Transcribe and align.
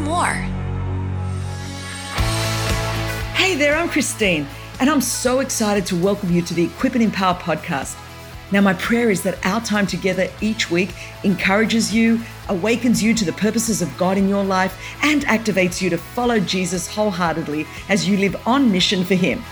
more. 0.00 0.34
Hey 3.34 3.54
there, 3.54 3.76
I'm 3.76 3.88
Christine, 3.88 4.46
and 4.80 4.90
I'm 4.90 5.00
so 5.00 5.40
excited 5.40 5.86
to 5.86 5.96
welcome 5.96 6.30
you 6.30 6.42
to 6.42 6.54
the 6.54 6.64
Equip 6.64 6.94
and 6.94 7.02
Empower 7.02 7.34
podcast. 7.34 7.96
Now, 8.52 8.60
my 8.60 8.74
prayer 8.74 9.10
is 9.10 9.22
that 9.22 9.44
our 9.44 9.60
time 9.60 9.86
together 9.86 10.28
each 10.40 10.70
week 10.70 10.90
encourages 11.24 11.92
you, 11.92 12.20
awakens 12.48 13.02
you 13.02 13.12
to 13.14 13.24
the 13.24 13.32
purposes 13.32 13.82
of 13.82 13.96
God 13.98 14.18
in 14.18 14.28
your 14.28 14.44
life, 14.44 14.80
and 15.02 15.22
activates 15.22 15.82
you 15.82 15.90
to 15.90 15.98
follow 15.98 16.38
Jesus 16.38 16.86
wholeheartedly 16.86 17.66
as 17.88 18.08
you 18.08 18.16
live 18.18 18.36
on 18.46 18.70
mission 18.70 19.04
for 19.04 19.14
Him. 19.14 19.42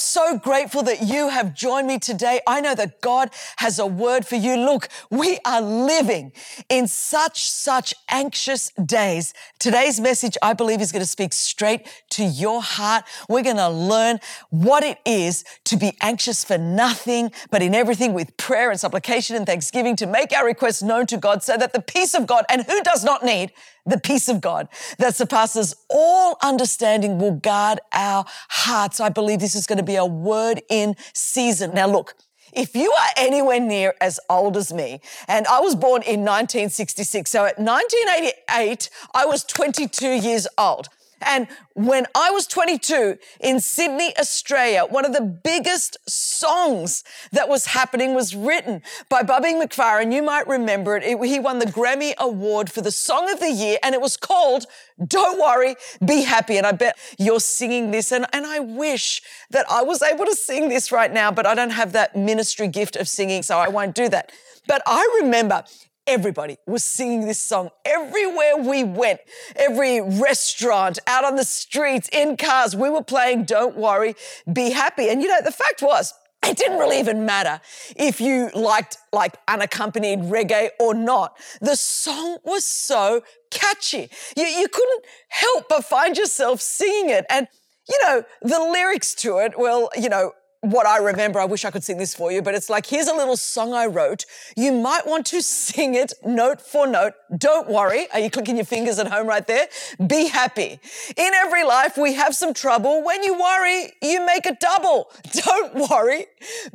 So 0.00 0.38
grateful 0.38 0.82
that 0.84 1.02
you 1.02 1.28
have 1.28 1.54
joined 1.54 1.86
me 1.86 1.98
today. 1.98 2.40
I 2.46 2.60
know 2.60 2.74
that 2.74 3.00
God 3.00 3.30
has 3.56 3.78
a 3.78 3.86
word 3.86 4.26
for 4.26 4.36
you. 4.36 4.56
Look, 4.56 4.88
we 5.10 5.38
are 5.44 5.60
living 5.60 6.32
in 6.68 6.86
such, 6.86 7.50
such 7.50 7.94
anxious 8.10 8.70
days. 8.84 9.34
Today's 9.58 10.00
message, 10.00 10.36
I 10.42 10.52
believe, 10.52 10.80
is 10.80 10.92
going 10.92 11.02
to 11.02 11.06
speak 11.06 11.32
straight 11.32 11.86
to 12.10 12.24
your 12.24 12.62
heart. 12.62 13.04
We're 13.28 13.42
going 13.42 13.56
to 13.56 13.68
learn 13.68 14.20
what 14.50 14.84
it 14.84 14.98
is 15.04 15.44
to 15.64 15.76
be 15.76 15.96
anxious 16.00 16.44
for 16.44 16.58
nothing, 16.58 17.32
but 17.50 17.62
in 17.62 17.74
everything 17.74 18.14
with 18.14 18.36
prayer 18.36 18.70
and 18.70 18.78
supplication 18.78 19.36
and 19.36 19.46
thanksgiving 19.46 19.96
to 19.96 20.06
make 20.06 20.32
our 20.32 20.46
requests 20.46 20.82
known 20.82 21.06
to 21.06 21.16
God 21.16 21.42
so 21.42 21.56
that 21.56 21.72
the 21.72 21.82
peace 21.82 22.14
of 22.14 22.26
God, 22.26 22.44
and 22.48 22.62
who 22.62 22.82
does 22.82 23.04
not 23.04 23.24
need 23.24 23.52
the 23.88 23.98
peace 23.98 24.28
of 24.28 24.40
God 24.40 24.68
that 24.98 25.14
surpasses 25.14 25.74
all 25.88 26.36
understanding 26.42 27.18
will 27.18 27.32
guard 27.32 27.80
our 27.92 28.24
hearts. 28.48 29.00
I 29.00 29.08
believe 29.08 29.40
this 29.40 29.54
is 29.54 29.66
going 29.66 29.78
to 29.78 29.84
be 29.84 29.96
a 29.96 30.06
word 30.06 30.62
in 30.68 30.94
season. 31.14 31.72
Now, 31.74 31.86
look, 31.86 32.14
if 32.52 32.74
you 32.74 32.90
are 32.90 33.08
anywhere 33.16 33.60
near 33.60 33.94
as 34.00 34.18
old 34.30 34.56
as 34.56 34.72
me, 34.72 35.00
and 35.26 35.46
I 35.46 35.60
was 35.60 35.74
born 35.74 36.02
in 36.02 36.20
1966, 36.20 37.30
so 37.30 37.44
at 37.44 37.58
1988, 37.58 38.90
I 39.14 39.26
was 39.26 39.44
22 39.44 40.08
years 40.08 40.46
old. 40.56 40.88
And 41.22 41.48
when 41.74 42.06
I 42.14 42.30
was 42.30 42.46
22 42.46 43.18
in 43.40 43.60
Sydney, 43.60 44.16
Australia, 44.18 44.84
one 44.88 45.04
of 45.04 45.12
the 45.12 45.20
biggest 45.22 45.96
songs 46.08 47.04
that 47.32 47.48
was 47.48 47.66
happening 47.66 48.14
was 48.14 48.34
written 48.34 48.82
by 49.08 49.22
Bobby 49.22 49.52
McFerrin. 49.52 50.12
You 50.12 50.22
might 50.22 50.46
remember 50.46 50.96
it. 50.96 51.04
it. 51.04 51.22
He 51.26 51.38
won 51.38 51.58
the 51.58 51.66
Grammy 51.66 52.14
Award 52.18 52.70
for 52.70 52.80
the 52.80 52.90
Song 52.90 53.30
of 53.30 53.40
the 53.40 53.50
Year, 53.50 53.78
and 53.82 53.94
it 53.94 54.00
was 54.00 54.16
called 54.16 54.66
Don't 55.04 55.40
Worry, 55.40 55.76
Be 56.04 56.22
Happy. 56.22 56.56
And 56.56 56.66
I 56.66 56.72
bet 56.72 56.96
you're 57.18 57.40
singing 57.40 57.90
this. 57.90 58.12
And, 58.12 58.26
and 58.32 58.46
I 58.46 58.60
wish 58.60 59.22
that 59.50 59.66
I 59.70 59.82
was 59.82 60.02
able 60.02 60.24
to 60.24 60.34
sing 60.34 60.68
this 60.68 60.92
right 60.92 61.12
now, 61.12 61.30
but 61.30 61.46
I 61.46 61.54
don't 61.54 61.70
have 61.70 61.92
that 61.92 62.16
ministry 62.16 62.68
gift 62.68 62.96
of 62.96 63.08
singing, 63.08 63.42
so 63.42 63.58
I 63.58 63.68
won't 63.68 63.94
do 63.94 64.08
that. 64.08 64.32
But 64.66 64.82
I 64.86 65.20
remember 65.22 65.64
everybody 66.08 66.56
was 66.66 66.82
singing 66.82 67.26
this 67.26 67.38
song 67.38 67.70
everywhere 67.84 68.56
we 68.56 68.82
went, 68.82 69.20
every 69.54 70.00
restaurant, 70.00 70.98
out 71.06 71.24
on 71.24 71.36
the 71.36 71.44
streets, 71.44 72.08
in 72.10 72.36
cars. 72.36 72.74
We 72.74 72.88
were 72.88 73.04
playing 73.04 73.44
Don't 73.44 73.76
Worry, 73.76 74.16
Be 74.50 74.70
Happy. 74.70 75.10
And 75.10 75.22
you 75.22 75.28
know, 75.28 75.40
the 75.44 75.52
fact 75.52 75.82
was, 75.82 76.14
it 76.42 76.56
didn't 76.56 76.78
really 76.78 76.98
even 76.98 77.26
matter 77.26 77.60
if 77.94 78.20
you 78.20 78.50
liked 78.54 78.96
like 79.12 79.36
unaccompanied 79.48 80.20
reggae 80.20 80.70
or 80.80 80.94
not. 80.94 81.36
The 81.60 81.76
song 81.76 82.38
was 82.42 82.64
so 82.64 83.22
catchy. 83.50 84.08
You, 84.36 84.44
you 84.44 84.68
couldn't 84.68 85.04
help 85.28 85.68
but 85.68 85.84
find 85.84 86.16
yourself 86.16 86.60
singing 86.60 87.10
it. 87.10 87.26
And 87.28 87.48
you 87.88 87.98
know, 88.02 88.22
the 88.42 88.60
lyrics 88.60 89.14
to 89.16 89.38
it, 89.38 89.58
well, 89.58 89.90
you 89.96 90.08
know, 90.08 90.32
what 90.60 90.86
I 90.86 90.98
remember, 90.98 91.38
I 91.38 91.44
wish 91.44 91.64
I 91.64 91.70
could 91.70 91.84
sing 91.84 91.98
this 91.98 92.14
for 92.14 92.32
you, 92.32 92.42
but 92.42 92.54
it's 92.54 92.68
like, 92.68 92.86
here's 92.86 93.06
a 93.06 93.14
little 93.14 93.36
song 93.36 93.72
I 93.72 93.86
wrote. 93.86 94.24
You 94.56 94.72
might 94.72 95.06
want 95.06 95.26
to 95.26 95.40
sing 95.40 95.94
it 95.94 96.12
note 96.26 96.60
for 96.60 96.86
note. 96.86 97.12
Don't 97.36 97.68
worry. 97.68 98.10
Are 98.12 98.18
you 98.18 98.28
clicking 98.28 98.56
your 98.56 98.64
fingers 98.64 98.98
at 98.98 99.06
home 99.06 99.28
right 99.28 99.46
there? 99.46 99.68
Be 100.04 100.26
happy. 100.26 100.80
In 101.16 101.34
every 101.34 101.62
life, 101.62 101.96
we 101.96 102.14
have 102.14 102.34
some 102.34 102.52
trouble. 102.54 103.04
When 103.04 103.22
you 103.22 103.38
worry, 103.38 103.92
you 104.02 104.24
make 104.26 104.46
it 104.46 104.58
double. 104.58 105.10
Don't 105.32 105.90
worry. 105.90 106.26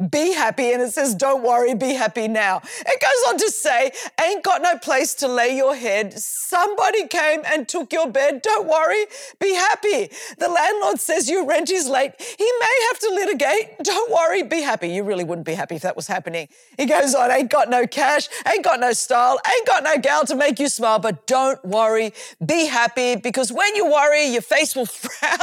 Be 0.10 0.34
happy. 0.34 0.72
And 0.72 0.82
it 0.82 0.92
says, 0.92 1.16
don't 1.16 1.44
worry. 1.44 1.74
Be 1.74 1.94
happy 1.94 2.28
now. 2.28 2.62
It 2.86 3.02
goes 3.02 3.34
on 3.34 3.38
to 3.40 3.50
say, 3.52 3.92
ain't 4.22 4.44
got 4.44 4.62
no 4.62 4.78
place 4.78 5.14
to 5.16 5.28
lay 5.28 5.56
your 5.56 5.76
head. 5.76 6.14
Somebody 6.14 7.08
came 7.08 7.42
and 7.46 7.68
took 7.68 7.92
your 7.92 8.10
bed. 8.10 8.42
Don't 8.42 8.68
worry. 8.68 9.06
Be 9.40 9.54
happy. 9.54 10.10
The 10.38 10.50
landlord 10.50 11.00
says 11.00 11.30
your 11.30 11.46
rent 11.46 11.72
is 11.72 11.88
late. 11.88 12.14
He 12.20 12.50
may 12.60 12.88
have 12.90 13.00
to 13.00 13.10
litigate 13.14 13.73
don't 13.82 14.12
worry, 14.12 14.44
be 14.44 14.62
happy. 14.62 14.90
You 14.90 15.04
really 15.04 15.24
wouldn't 15.24 15.46
be 15.46 15.54
happy 15.54 15.76
if 15.76 15.82
that 15.84 15.96
was 15.96 16.08
happening. 16.08 16.48
He 16.78 16.86
goes 16.86 17.16
on, 17.16 17.32
ain't 17.32 17.50
got 17.50 17.70
no 17.70 17.88
cash, 17.88 18.28
ain't 18.48 18.64
got 18.64 18.80
no 18.80 18.94
style, 18.94 19.40
ain't 19.52 19.68
got 19.68 19.84
no 19.84 19.98
gal 19.98 20.26
to 20.26 20.36
make 20.36 20.60
you 20.60 20.70
smile, 20.70 21.00
but 21.00 21.28
don't 21.28 21.64
worry, 21.64 22.14
be 22.46 22.68
happy 22.68 23.16
because 23.16 23.52
when 23.52 23.76
you 23.76 23.86
worry, 23.86 24.26
your 24.26 24.42
face 24.42 24.76
will 24.76 24.86
frown 24.86 25.40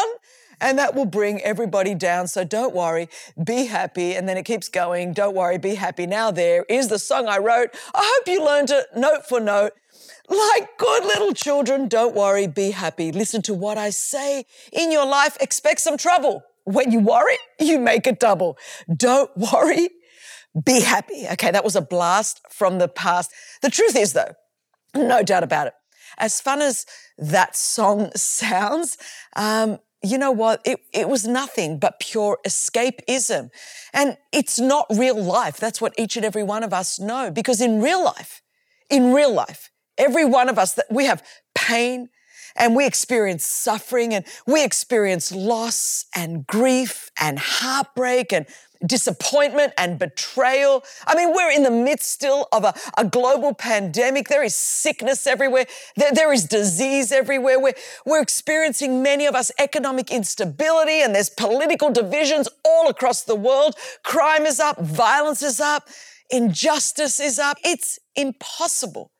and 0.60 0.78
that 0.78 0.94
will 0.94 1.06
bring 1.06 1.40
everybody 1.40 1.94
down. 1.94 2.28
So 2.28 2.44
don't 2.44 2.74
worry, 2.74 3.08
be 3.42 3.66
happy. 3.66 4.14
And 4.14 4.28
then 4.28 4.36
it 4.36 4.44
keeps 4.44 4.68
going. 4.68 5.12
Don't 5.12 5.34
worry, 5.34 5.58
be 5.58 5.74
happy. 5.74 6.06
Now 6.06 6.30
there 6.30 6.64
is 6.68 6.88
the 6.88 6.98
song 6.98 7.28
I 7.28 7.38
wrote. 7.38 7.70
I 7.94 8.18
hope 8.18 8.28
you 8.28 8.44
learned 8.44 8.70
it 8.70 8.86
note 8.94 9.26
for 9.26 9.40
note. 9.40 9.72
Like 10.28 10.78
good 10.78 11.04
little 11.04 11.32
children, 11.32 11.88
don't 11.88 12.14
worry, 12.14 12.46
be 12.46 12.70
happy. 12.70 13.10
Listen 13.10 13.42
to 13.42 13.54
what 13.54 13.76
I 13.78 13.90
say. 13.90 14.44
In 14.72 14.92
your 14.92 15.04
life, 15.04 15.36
expect 15.40 15.80
some 15.80 15.96
trouble. 15.96 16.44
When 16.72 16.90
you 16.90 17.00
worry, 17.00 17.38
you 17.58 17.78
make 17.78 18.06
it 18.06 18.20
double. 18.20 18.56
Don't 18.94 19.30
worry, 19.36 19.88
be 20.64 20.80
happy. 20.80 21.26
Okay, 21.32 21.50
that 21.50 21.64
was 21.64 21.76
a 21.76 21.80
blast 21.80 22.40
from 22.50 22.78
the 22.78 22.88
past. 22.88 23.32
The 23.62 23.70
truth 23.70 23.96
is, 23.96 24.12
though, 24.12 24.34
no 24.94 25.22
doubt 25.22 25.42
about 25.42 25.68
it, 25.68 25.74
as 26.18 26.40
fun 26.40 26.60
as 26.60 26.86
that 27.18 27.56
song 27.56 28.10
sounds, 28.14 28.98
um, 29.36 29.78
you 30.02 30.16
know 30.16 30.30
what? 30.30 30.62
It, 30.64 30.80
it 30.94 31.08
was 31.08 31.26
nothing 31.26 31.78
but 31.78 32.00
pure 32.00 32.38
escapism. 32.46 33.50
And 33.92 34.16
it's 34.32 34.58
not 34.58 34.86
real 34.90 35.22
life. 35.22 35.58
That's 35.58 35.80
what 35.80 35.92
each 35.98 36.16
and 36.16 36.24
every 36.24 36.42
one 36.42 36.62
of 36.62 36.72
us 36.72 36.98
know. 36.98 37.30
Because 37.30 37.60
in 37.60 37.82
real 37.82 38.02
life, 38.02 38.40
in 38.88 39.12
real 39.12 39.32
life, 39.32 39.70
every 39.98 40.24
one 40.24 40.48
of 40.48 40.58
us, 40.58 40.72
that 40.74 40.86
we 40.90 41.04
have 41.04 41.22
pain, 41.54 42.08
and 42.56 42.74
we 42.76 42.86
experience 42.86 43.44
suffering 43.44 44.14
and 44.14 44.24
we 44.46 44.64
experience 44.64 45.32
loss 45.32 46.06
and 46.14 46.46
grief 46.46 47.10
and 47.20 47.38
heartbreak 47.38 48.32
and 48.32 48.46
disappointment 48.86 49.72
and 49.76 49.98
betrayal. 49.98 50.82
I 51.06 51.14
mean, 51.14 51.34
we're 51.34 51.50
in 51.50 51.62
the 51.62 51.70
midst 51.70 52.10
still 52.10 52.48
of 52.52 52.64
a, 52.64 52.74
a 52.96 53.04
global 53.04 53.54
pandemic. 53.54 54.28
There 54.28 54.42
is 54.42 54.54
sickness 54.54 55.26
everywhere. 55.26 55.66
There, 55.96 56.12
there 56.12 56.32
is 56.32 56.44
disease 56.44 57.12
everywhere. 57.12 57.60
We're, 57.60 57.74
we're 58.06 58.22
experiencing, 58.22 59.02
many 59.02 59.26
of 59.26 59.34
us, 59.34 59.50
economic 59.58 60.10
instability 60.10 61.02
and 61.02 61.14
there's 61.14 61.30
political 61.30 61.90
divisions 61.90 62.48
all 62.64 62.88
across 62.88 63.22
the 63.22 63.36
world. 63.36 63.74
Crime 64.02 64.46
is 64.46 64.60
up, 64.60 64.80
violence 64.80 65.42
is 65.42 65.60
up, 65.60 65.88
injustice 66.30 67.20
is 67.20 67.38
up. 67.38 67.58
It's 67.64 67.98
impossible 68.16 69.10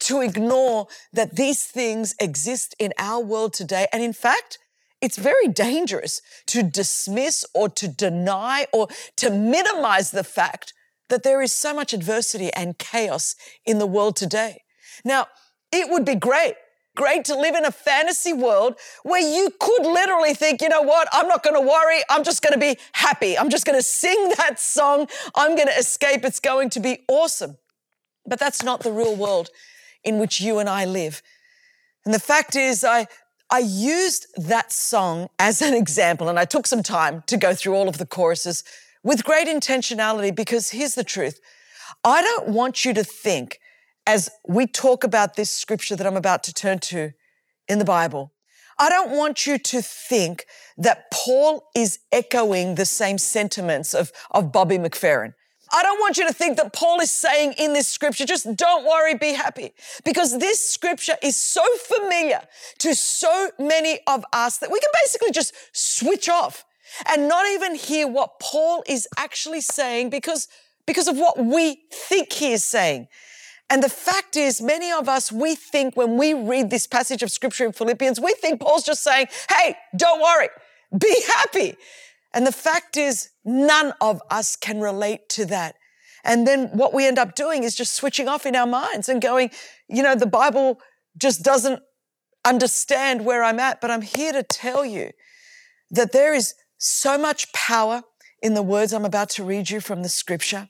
to 0.00 0.20
ignore 0.20 0.86
that 1.12 1.36
these 1.36 1.64
things 1.64 2.14
exist 2.20 2.74
in 2.78 2.92
our 2.98 3.22
world 3.22 3.52
today. 3.54 3.86
And 3.92 4.02
in 4.02 4.12
fact, 4.12 4.58
it's 5.00 5.18
very 5.18 5.48
dangerous 5.48 6.22
to 6.46 6.62
dismiss 6.62 7.44
or 7.54 7.68
to 7.68 7.88
deny 7.88 8.66
or 8.72 8.88
to 9.16 9.30
minimize 9.30 10.10
the 10.10 10.24
fact 10.24 10.72
that 11.10 11.22
there 11.22 11.42
is 11.42 11.52
so 11.52 11.74
much 11.74 11.92
adversity 11.92 12.50
and 12.54 12.78
chaos 12.78 13.34
in 13.66 13.78
the 13.78 13.86
world 13.86 14.16
today. 14.16 14.62
Now, 15.04 15.26
it 15.70 15.90
would 15.90 16.04
be 16.04 16.14
great, 16.14 16.54
great 16.96 17.24
to 17.26 17.34
live 17.34 17.54
in 17.54 17.64
a 17.64 17.70
fantasy 17.70 18.32
world 18.32 18.76
where 19.02 19.20
you 19.20 19.50
could 19.60 19.82
literally 19.82 20.32
think, 20.32 20.62
you 20.62 20.68
know 20.68 20.82
what, 20.82 21.08
I'm 21.12 21.28
not 21.28 21.42
going 21.42 21.54
to 21.54 21.68
worry. 21.68 22.00
I'm 22.08 22.24
just 22.24 22.42
going 22.42 22.54
to 22.54 22.58
be 22.58 22.78
happy. 22.94 23.36
I'm 23.36 23.50
just 23.50 23.66
going 23.66 23.78
to 23.78 23.82
sing 23.82 24.32
that 24.38 24.58
song. 24.58 25.08
I'm 25.34 25.54
going 25.54 25.68
to 25.68 25.78
escape. 25.78 26.24
It's 26.24 26.40
going 26.40 26.70
to 26.70 26.80
be 26.80 27.04
awesome. 27.08 27.58
But 28.26 28.38
that's 28.38 28.62
not 28.62 28.82
the 28.82 28.92
real 28.92 29.14
world 29.14 29.50
in 30.04 30.18
which 30.18 30.40
you 30.40 30.58
and 30.58 30.68
I 30.68 30.84
live. 30.84 31.22
And 32.04 32.12
the 32.12 32.20
fact 32.20 32.56
is, 32.56 32.84
I, 32.84 33.06
I 33.50 33.60
used 33.60 34.26
that 34.36 34.72
song 34.72 35.28
as 35.38 35.62
an 35.62 35.74
example, 35.74 36.28
and 36.28 36.38
I 36.38 36.44
took 36.44 36.66
some 36.66 36.82
time 36.82 37.22
to 37.26 37.36
go 37.36 37.54
through 37.54 37.74
all 37.74 37.88
of 37.88 37.98
the 37.98 38.06
choruses 38.06 38.64
with 39.02 39.24
great 39.24 39.48
intentionality 39.48 40.34
because 40.34 40.70
here's 40.70 40.94
the 40.94 41.04
truth. 41.04 41.40
I 42.02 42.22
don't 42.22 42.48
want 42.48 42.84
you 42.84 42.92
to 42.94 43.04
think, 43.04 43.60
as 44.06 44.30
we 44.46 44.66
talk 44.66 45.04
about 45.04 45.36
this 45.36 45.50
scripture 45.50 45.96
that 45.96 46.06
I'm 46.06 46.16
about 46.16 46.42
to 46.44 46.54
turn 46.54 46.78
to 46.80 47.12
in 47.68 47.78
the 47.78 47.84
Bible, 47.84 48.32
I 48.78 48.88
don't 48.88 49.10
want 49.10 49.46
you 49.46 49.58
to 49.58 49.80
think 49.82 50.46
that 50.76 51.10
Paul 51.12 51.68
is 51.74 52.00
echoing 52.10 52.74
the 52.74 52.84
same 52.84 53.18
sentiments 53.18 53.94
of, 53.94 54.10
of 54.30 54.52
Bobby 54.52 54.78
McFerrin. 54.78 55.34
I 55.74 55.82
don't 55.82 55.98
want 55.98 56.18
you 56.18 56.26
to 56.28 56.32
think 56.32 56.56
that 56.58 56.72
Paul 56.72 57.00
is 57.00 57.10
saying 57.10 57.54
in 57.58 57.72
this 57.72 57.88
scripture, 57.88 58.24
just 58.24 58.54
don't 58.54 58.84
worry, 58.84 59.14
be 59.14 59.32
happy. 59.32 59.72
Because 60.04 60.38
this 60.38 60.60
scripture 60.60 61.16
is 61.20 61.36
so 61.36 61.64
familiar 61.78 62.42
to 62.78 62.94
so 62.94 63.50
many 63.58 63.98
of 64.06 64.24
us 64.32 64.58
that 64.58 64.70
we 64.70 64.78
can 64.78 64.90
basically 65.02 65.32
just 65.32 65.52
switch 65.72 66.28
off 66.28 66.64
and 67.08 67.28
not 67.28 67.46
even 67.48 67.74
hear 67.74 68.06
what 68.06 68.38
Paul 68.38 68.84
is 68.86 69.08
actually 69.18 69.60
saying 69.60 70.10
because 70.10 70.46
because 70.86 71.08
of 71.08 71.16
what 71.16 71.38
we 71.38 71.80
think 71.90 72.32
he 72.32 72.52
is 72.52 72.62
saying. 72.62 73.08
And 73.70 73.82
the 73.82 73.88
fact 73.88 74.36
is, 74.36 74.60
many 74.60 74.92
of 74.92 75.08
us, 75.08 75.32
we 75.32 75.54
think 75.54 75.96
when 75.96 76.18
we 76.18 76.34
read 76.34 76.70
this 76.70 76.86
passage 76.86 77.22
of 77.22 77.30
scripture 77.30 77.64
in 77.64 77.72
Philippians, 77.72 78.20
we 78.20 78.34
think 78.34 78.60
Paul's 78.60 78.84
just 78.84 79.02
saying, 79.02 79.26
hey, 79.48 79.74
don't 79.96 80.20
worry, 80.20 80.48
be 80.96 81.22
happy. 81.26 81.76
And 82.34 82.46
the 82.46 82.52
fact 82.52 82.96
is, 82.96 83.30
none 83.44 83.94
of 84.00 84.20
us 84.28 84.56
can 84.56 84.80
relate 84.80 85.28
to 85.30 85.46
that. 85.46 85.76
And 86.24 86.46
then 86.46 86.68
what 86.68 86.92
we 86.92 87.06
end 87.06 87.18
up 87.18 87.36
doing 87.36 87.62
is 87.62 87.76
just 87.76 87.94
switching 87.94 88.28
off 88.28 88.44
in 88.44 88.56
our 88.56 88.66
minds 88.66 89.08
and 89.08 89.22
going, 89.22 89.50
you 89.88 90.02
know, 90.02 90.16
the 90.16 90.26
Bible 90.26 90.80
just 91.16 91.42
doesn't 91.42 91.80
understand 92.44 93.24
where 93.24 93.44
I'm 93.44 93.60
at. 93.60 93.80
But 93.80 93.92
I'm 93.92 94.02
here 94.02 94.32
to 94.32 94.42
tell 94.42 94.84
you 94.84 95.10
that 95.90 96.12
there 96.12 96.34
is 96.34 96.54
so 96.76 97.16
much 97.16 97.52
power 97.52 98.02
in 98.42 98.54
the 98.54 98.62
words 98.62 98.92
I'm 98.92 99.04
about 99.04 99.30
to 99.30 99.44
read 99.44 99.70
you 99.70 99.80
from 99.80 100.02
the 100.02 100.08
scripture. 100.08 100.68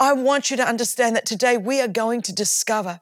I 0.00 0.14
want 0.14 0.50
you 0.50 0.56
to 0.56 0.66
understand 0.66 1.14
that 1.16 1.26
today 1.26 1.56
we 1.56 1.80
are 1.80 1.88
going 1.88 2.22
to 2.22 2.32
discover 2.32 3.00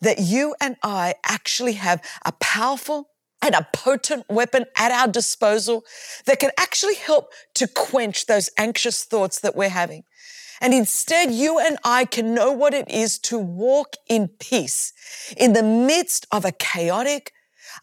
that 0.00 0.18
you 0.18 0.54
and 0.60 0.76
I 0.82 1.14
actually 1.24 1.74
have 1.74 2.02
a 2.24 2.32
powerful 2.32 3.10
and 3.46 3.54
a 3.54 3.68
potent 3.72 4.26
weapon 4.28 4.64
at 4.76 4.90
our 4.90 5.06
disposal 5.06 5.84
that 6.24 6.40
can 6.40 6.50
actually 6.58 6.96
help 6.96 7.32
to 7.54 7.68
quench 7.68 8.26
those 8.26 8.50
anxious 8.58 9.04
thoughts 9.04 9.40
that 9.40 9.54
we're 9.54 9.68
having. 9.68 10.02
And 10.60 10.74
instead, 10.74 11.30
you 11.30 11.60
and 11.60 11.78
I 11.84 12.06
can 12.06 12.34
know 12.34 12.50
what 12.50 12.74
it 12.74 12.90
is 12.90 13.18
to 13.20 13.38
walk 13.38 13.96
in 14.08 14.28
peace 14.28 14.92
in 15.36 15.52
the 15.52 15.62
midst 15.62 16.26
of 16.32 16.44
a 16.44 16.50
chaotic, 16.52 17.32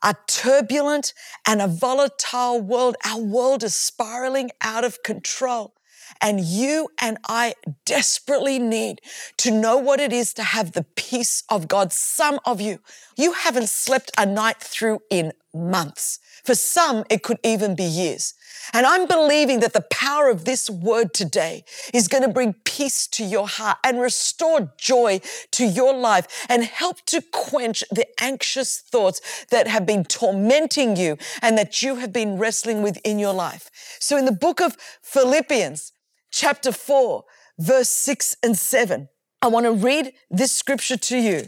a 0.02 0.16
turbulent, 0.28 1.14
and 1.48 1.62
a 1.62 1.68
volatile 1.68 2.60
world. 2.60 2.98
Our 3.06 3.22
world 3.22 3.64
is 3.64 3.74
spiraling 3.74 4.52
out 4.62 4.84
of 4.84 5.02
control. 5.04 5.76
And 6.22 6.40
you 6.40 6.90
and 7.00 7.18
I 7.28 7.56
desperately 7.86 8.60
need 8.60 9.02
to 9.38 9.52
know 9.52 9.78
what 9.78 10.00
it 10.00 10.14
is 10.14 10.34
to 10.36 10.44
have 10.44 10.74
the 10.74 10.86
peace 10.96 11.44
of 11.50 11.68
God. 11.68 11.92
Some 11.94 12.40
of 12.46 12.62
you, 12.62 12.80
you 13.16 13.34
haven't 13.34 13.70
slept 13.70 14.12
a 14.18 14.26
night 14.26 14.58
through 14.60 15.02
in 15.10 15.34
months. 15.54 16.20
For 16.44 16.56
some, 16.56 17.06
it 17.10 17.24
could 17.24 17.40
even 17.44 17.76
be 17.76 17.84
years. 17.84 18.34
And 18.74 18.86
I'm 18.86 19.08
believing 19.08 19.60
that 19.62 19.74
the 19.74 19.86
power 19.90 20.30
of 20.30 20.46
this 20.46 20.70
word 20.70 21.14
today 21.14 21.64
is 21.94 22.08
going 22.08 22.24
to 22.24 22.30
bring 22.30 22.54
peace 22.66 23.08
to 23.08 23.24
your 23.24 23.48
heart 23.48 23.78
and 23.84 24.00
restore 24.00 24.74
joy 24.78 25.22
to 25.52 25.66
your 25.66 25.94
life 25.94 26.46
and 26.50 26.64
help 26.64 27.02
to 27.08 27.22
quench 27.32 27.84
the 27.92 28.06
anxious 28.22 28.80
thoughts 28.80 29.46
that 29.52 29.68
have 29.68 29.86
been 29.86 30.04
tormenting 30.04 30.96
you 30.96 31.18
and 31.42 31.58
that 31.58 31.82
you 31.82 31.96
have 31.96 32.12
been 32.12 32.38
wrestling 32.38 32.82
with 32.82 32.98
in 33.04 33.20
your 33.20 33.34
life. 33.34 33.70
So 34.00 34.18
in 34.18 34.26
the 34.26 34.32
book 34.32 34.62
of 34.62 34.76
Philippians, 35.02 35.93
chapter 36.34 36.72
4, 36.72 37.24
verse 37.60 37.90
6 37.90 38.36
and 38.44 38.58
7. 38.58 39.08
I 39.42 39.48
want 39.48 39.66
to 39.66 39.72
read 39.72 40.14
this 40.30 40.52
scripture 40.52 40.98
to 40.98 41.18
you. 41.18 41.46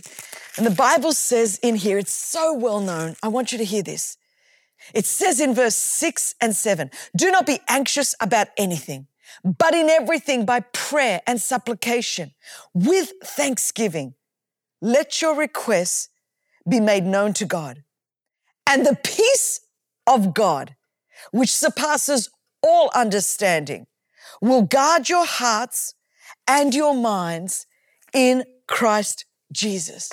And 0.58 0.66
the 0.66 0.72
Bible 0.72 1.12
says 1.12 1.60
in 1.62 1.76
here, 1.76 1.98
it's 1.98 2.14
so 2.14 2.54
well 2.54 2.80
known. 2.80 3.16
I 3.22 3.28
want 3.28 3.52
you 3.52 3.58
to 3.58 3.66
hear 3.66 3.84
this. 3.84 4.18
It 4.94 5.06
says 5.06 5.42
in 5.42 5.56
verse 5.56 5.76
6 5.76 6.36
and 6.40 6.56
7 6.56 6.92
Do 7.18 7.32
not 7.32 7.48
be 7.48 7.60
anxious 7.68 8.16
about 8.22 8.48
anything, 8.58 9.08
but 9.44 9.74
in 9.74 9.90
everything 9.90 10.46
by 10.46 10.60
prayer 10.60 11.22
and 11.26 11.42
supplication, 11.42 12.34
with 12.74 13.12
thanksgiving, 13.24 14.14
let 14.82 15.22
your 15.22 15.36
requests 15.36 16.10
be 16.70 16.80
made 16.80 17.06
known 17.06 17.34
to 17.34 17.46
God. 17.46 17.84
And 18.68 18.86
the 18.86 18.98
peace 19.04 19.62
of 20.06 20.34
God, 20.34 20.76
which 21.32 21.52
surpasses 21.52 22.30
all 22.62 22.92
understanding, 22.94 23.88
will 24.50 24.64
guard 24.64 25.10
your 25.10 25.26
hearts 25.26 25.96
and 26.48 26.74
your 26.74 26.94
minds 26.94 27.66
in 28.14 28.44
Christ 28.68 29.26
Jesus. 29.52 30.12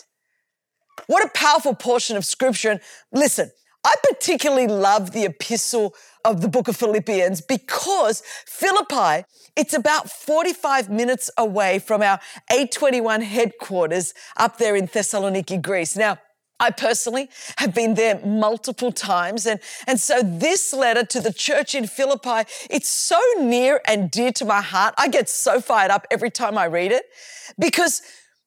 What 1.06 1.25
a 1.25 1.31
powerful 1.34 1.75
portion 1.75 2.17
of 2.17 2.25
scripture. 2.25 2.70
And 2.70 2.81
listen, 3.12 3.50
I 3.84 3.94
particularly 4.08 4.67
love 4.67 5.12
the 5.12 5.25
epistle 5.25 5.94
of 6.25 6.40
the 6.40 6.49
book 6.49 6.69
of 6.69 6.76
Philippians 6.76 7.40
because 7.40 8.23
Philippi, 8.46 9.25
it's 9.56 9.75
about 9.75 10.11
45 10.11 10.88
minutes 10.88 11.31
away 11.37 11.81
from 11.81 12.00
our 12.00 12.20
A21 12.50 13.23
headquarters 13.23 14.14
up 14.37 14.58
there 14.58 14.76
in 14.76 14.87
Thessaloniki, 14.87 15.61
Greece. 15.61 15.96
Now, 15.96 16.19
I 16.62 16.70
personally 16.70 17.29
have 17.56 17.75
been 17.75 17.94
there 17.94 18.20
multiple 18.25 18.93
times. 18.93 19.47
And, 19.47 19.59
and 19.88 19.99
so 19.99 20.23
this 20.23 20.73
letter 20.73 21.05
to 21.06 21.20
the 21.20 21.32
church 21.32 21.75
in 21.75 21.88
Philippi, 21.88 22.49
it's 22.70 22.88
so 22.88 23.19
near 23.41 23.81
and 23.85 24.09
dear 24.12 24.31
to 24.35 24.44
my 24.44 24.61
heart. 24.61 24.94
I 24.97 25.09
get 25.09 25.29
so 25.29 25.61
fired 25.61 25.91
up 25.91 26.06
every 26.09 26.31
time 26.31 26.56
I 26.56 26.67
read 26.67 26.93
it 26.93 27.06
because 27.59 28.00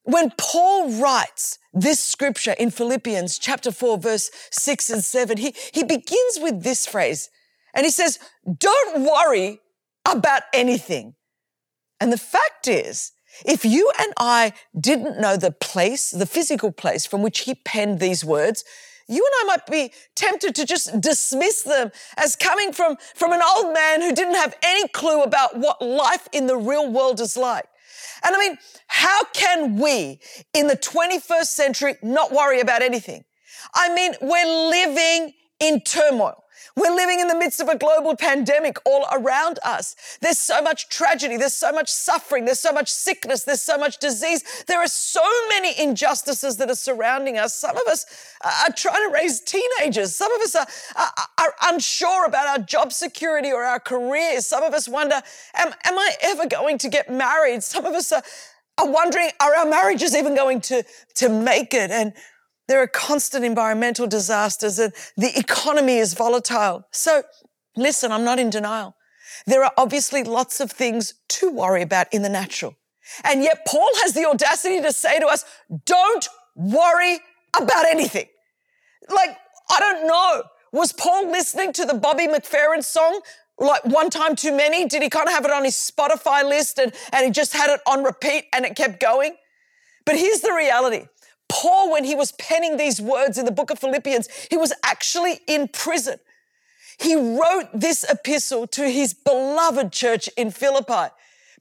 when 0.03 0.31
Paul 0.37 0.91
writes 1.01 1.59
this 1.73 1.99
scripture 2.01 2.55
in 2.57 2.71
Philippians 2.71 3.37
chapter 3.37 3.69
4, 3.69 3.97
verse 3.97 4.31
6 4.49 4.89
and 4.91 5.03
7, 5.03 5.37
he, 5.37 5.53
he 5.73 5.83
begins 5.83 6.39
with 6.39 6.63
this 6.63 6.85
phrase 6.85 7.29
and 7.73 7.85
he 7.85 7.91
says, 7.91 8.17
Don't 8.59 9.03
worry 9.03 9.59
about 10.09 10.43
anything. 10.53 11.15
And 11.99 12.13
the 12.13 12.17
fact 12.17 12.69
is, 12.69 13.11
if 13.45 13.65
you 13.65 13.91
and 13.99 14.13
I 14.17 14.53
didn't 14.79 15.19
know 15.19 15.37
the 15.37 15.51
place, 15.51 16.11
the 16.11 16.25
physical 16.25 16.71
place 16.71 17.05
from 17.05 17.21
which 17.21 17.39
he 17.39 17.55
penned 17.55 17.99
these 17.99 18.23
words, 18.23 18.63
you 19.07 19.23
and 19.23 19.49
I 19.51 19.55
might 19.55 19.67
be 19.67 19.93
tempted 20.15 20.55
to 20.55 20.65
just 20.65 20.99
dismiss 20.99 21.61
them 21.61 21.91
as 22.17 22.35
coming 22.35 22.73
from, 22.73 22.97
from 23.13 23.33
an 23.33 23.41
old 23.55 23.73
man 23.73 24.01
who 24.01 24.13
didn't 24.13 24.35
have 24.35 24.55
any 24.63 24.87
clue 24.89 25.21
about 25.21 25.57
what 25.57 25.81
life 25.81 26.27
in 26.31 26.47
the 26.47 26.57
real 26.57 26.91
world 26.91 27.19
is 27.19 27.37
like. 27.37 27.65
And 28.23 28.35
I 28.35 28.39
mean, 28.39 28.57
how 28.87 29.23
can 29.25 29.77
we 29.77 30.19
in 30.53 30.67
the 30.67 30.77
21st 30.77 31.45
century 31.45 31.95
not 32.01 32.31
worry 32.31 32.59
about 32.59 32.81
anything? 32.81 33.23
I 33.73 33.93
mean, 33.93 34.13
we're 34.21 34.69
living 34.69 35.33
in 35.59 35.81
turmoil. 35.81 36.43
We're 36.75 36.93
living 36.93 37.21
in 37.21 37.29
the 37.29 37.35
midst 37.35 37.61
of 37.61 37.69
a 37.69 37.77
global 37.77 38.17
pandemic 38.17 38.77
all 38.85 39.05
around 39.13 39.59
us. 39.63 39.95
There's 40.19 40.37
so 40.37 40.61
much 40.61 40.89
tragedy. 40.89 41.37
There's 41.37 41.53
so 41.53 41.71
much 41.71 41.89
suffering. 41.89 42.43
There's 42.43 42.59
so 42.59 42.73
much 42.73 42.89
sickness. 42.91 43.45
There's 43.45 43.61
so 43.61 43.77
much 43.77 43.97
disease. 43.97 44.43
There 44.67 44.79
are 44.79 44.87
so 44.87 45.23
many 45.49 45.79
injustices 45.81 46.57
that 46.57 46.69
are 46.69 46.75
surrounding 46.75 47.37
us. 47.37 47.55
Some 47.55 47.77
of 47.77 47.87
us 47.87 48.05
are 48.43 48.73
trying 48.75 49.07
to 49.07 49.13
raise 49.13 49.39
teenagers. 49.39 50.15
Some 50.15 50.33
of 50.33 50.41
us 50.41 50.55
are, 50.55 50.67
are, 50.97 51.11
are 51.37 51.53
unsure 51.73 52.25
about 52.25 52.47
our 52.47 52.65
job 52.65 52.91
security 52.91 53.53
or 53.53 53.63
our 53.63 53.79
careers. 53.79 54.45
Some 54.45 54.63
of 54.63 54.73
us 54.73 54.89
wonder, 54.89 55.21
am, 55.53 55.73
am 55.85 55.97
I 55.97 56.11
ever 56.23 56.45
going 56.45 56.77
to 56.79 56.89
get 56.89 57.09
married? 57.09 57.63
Some 57.63 57.85
of 57.85 57.93
us 57.93 58.11
are, 58.11 58.23
are 58.77 58.91
wondering, 58.91 59.29
are 59.39 59.55
our 59.55 59.65
marriages 59.65 60.13
even 60.13 60.35
going 60.35 60.59
to, 60.61 60.83
to 61.15 61.29
make 61.29 61.73
it? 61.73 61.89
And 61.89 62.11
there 62.67 62.81
are 62.81 62.87
constant 62.87 63.45
environmental 63.45 64.07
disasters 64.07 64.79
and 64.79 64.93
the 65.17 65.37
economy 65.37 65.97
is 65.97 66.13
volatile. 66.13 66.87
So 66.91 67.23
listen, 67.75 68.11
I'm 68.11 68.23
not 68.23 68.39
in 68.39 68.49
denial. 68.49 68.95
There 69.45 69.63
are 69.63 69.71
obviously 69.77 70.23
lots 70.23 70.59
of 70.59 70.71
things 70.71 71.13
to 71.29 71.51
worry 71.51 71.81
about 71.81 72.07
in 72.13 72.21
the 72.21 72.29
natural. 72.29 72.75
And 73.23 73.43
yet 73.43 73.65
Paul 73.67 73.89
has 74.03 74.13
the 74.13 74.25
audacity 74.25 74.81
to 74.81 74.91
say 74.91 75.19
to 75.19 75.27
us, 75.27 75.45
don't 75.85 76.27
worry 76.55 77.19
about 77.59 77.85
anything. 77.85 78.27
Like, 79.09 79.37
I 79.69 79.79
don't 79.79 80.07
know. 80.07 80.43
Was 80.71 80.91
Paul 80.91 81.29
listening 81.29 81.73
to 81.73 81.85
the 81.85 81.93
Bobby 81.93 82.27
McFerrin 82.27 82.83
song? 82.83 83.21
Like 83.57 83.85
one 83.85 84.09
time 84.09 84.35
too 84.35 84.55
many? 84.55 84.85
Did 84.87 85.01
he 85.01 85.09
kind 85.09 85.27
of 85.27 85.33
have 85.33 85.45
it 85.45 85.51
on 85.51 85.63
his 85.63 85.75
Spotify 85.75 86.43
list 86.43 86.77
and, 86.77 86.93
and 87.13 87.25
he 87.25 87.31
just 87.31 87.53
had 87.53 87.69
it 87.69 87.79
on 87.87 88.03
repeat 88.03 88.45
and 88.53 88.65
it 88.65 88.75
kept 88.75 88.99
going? 88.99 89.35
But 90.05 90.17
here's 90.17 90.41
the 90.41 90.53
reality. 90.53 91.05
Paul, 91.47 91.91
when 91.91 92.03
he 92.03 92.15
was 92.15 92.31
penning 92.33 92.77
these 92.77 93.01
words 93.01 93.37
in 93.37 93.45
the 93.45 93.51
book 93.51 93.69
of 93.69 93.79
Philippians, 93.79 94.27
he 94.49 94.57
was 94.57 94.73
actually 94.83 95.39
in 95.47 95.67
prison. 95.67 96.19
He 96.99 97.15
wrote 97.15 97.67
this 97.73 98.03
epistle 98.03 98.67
to 98.67 98.89
his 98.89 99.13
beloved 99.13 99.91
church 99.91 100.29
in 100.37 100.51
Philippi, 100.51 101.13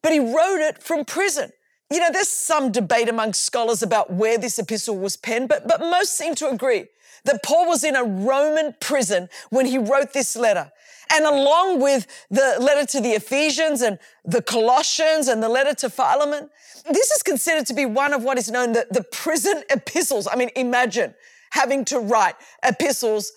but 0.02 0.12
he 0.12 0.18
wrote 0.20 0.60
it 0.60 0.82
from 0.82 1.04
prison. 1.04 1.52
You 1.90 2.00
know, 2.00 2.10
there's 2.10 2.28
some 2.28 2.72
debate 2.72 3.08
among 3.08 3.34
scholars 3.34 3.82
about 3.82 4.12
where 4.12 4.38
this 4.38 4.58
epistle 4.58 4.98
was 4.98 5.16
penned, 5.16 5.48
but, 5.48 5.68
but 5.68 5.80
most 5.80 6.16
seem 6.16 6.34
to 6.36 6.48
agree 6.48 6.86
that 7.24 7.42
Paul 7.42 7.68
was 7.68 7.84
in 7.84 7.96
a 7.96 8.04
Roman 8.04 8.74
prison 8.80 9.28
when 9.50 9.66
he 9.66 9.78
wrote 9.78 10.12
this 10.12 10.36
letter. 10.36 10.70
And 11.12 11.24
along 11.24 11.80
with 11.80 12.06
the 12.30 12.56
letter 12.58 12.86
to 12.92 13.00
the 13.00 13.10
Ephesians 13.10 13.82
and 13.82 13.98
the 14.24 14.42
Colossians 14.42 15.28
and 15.28 15.42
the 15.42 15.48
letter 15.48 15.74
to 15.74 15.90
Philemon, 15.90 16.50
this 16.90 17.10
is 17.10 17.22
considered 17.22 17.66
to 17.66 17.74
be 17.74 17.86
one 17.86 18.12
of 18.12 18.22
what 18.24 18.38
is 18.38 18.50
known 18.50 18.72
the, 18.72 18.86
the 18.90 19.04
prison 19.04 19.62
epistles. 19.70 20.26
I 20.30 20.36
mean, 20.36 20.50
imagine 20.56 21.14
having 21.50 21.84
to 21.86 21.98
write 21.98 22.34
epistles 22.62 23.32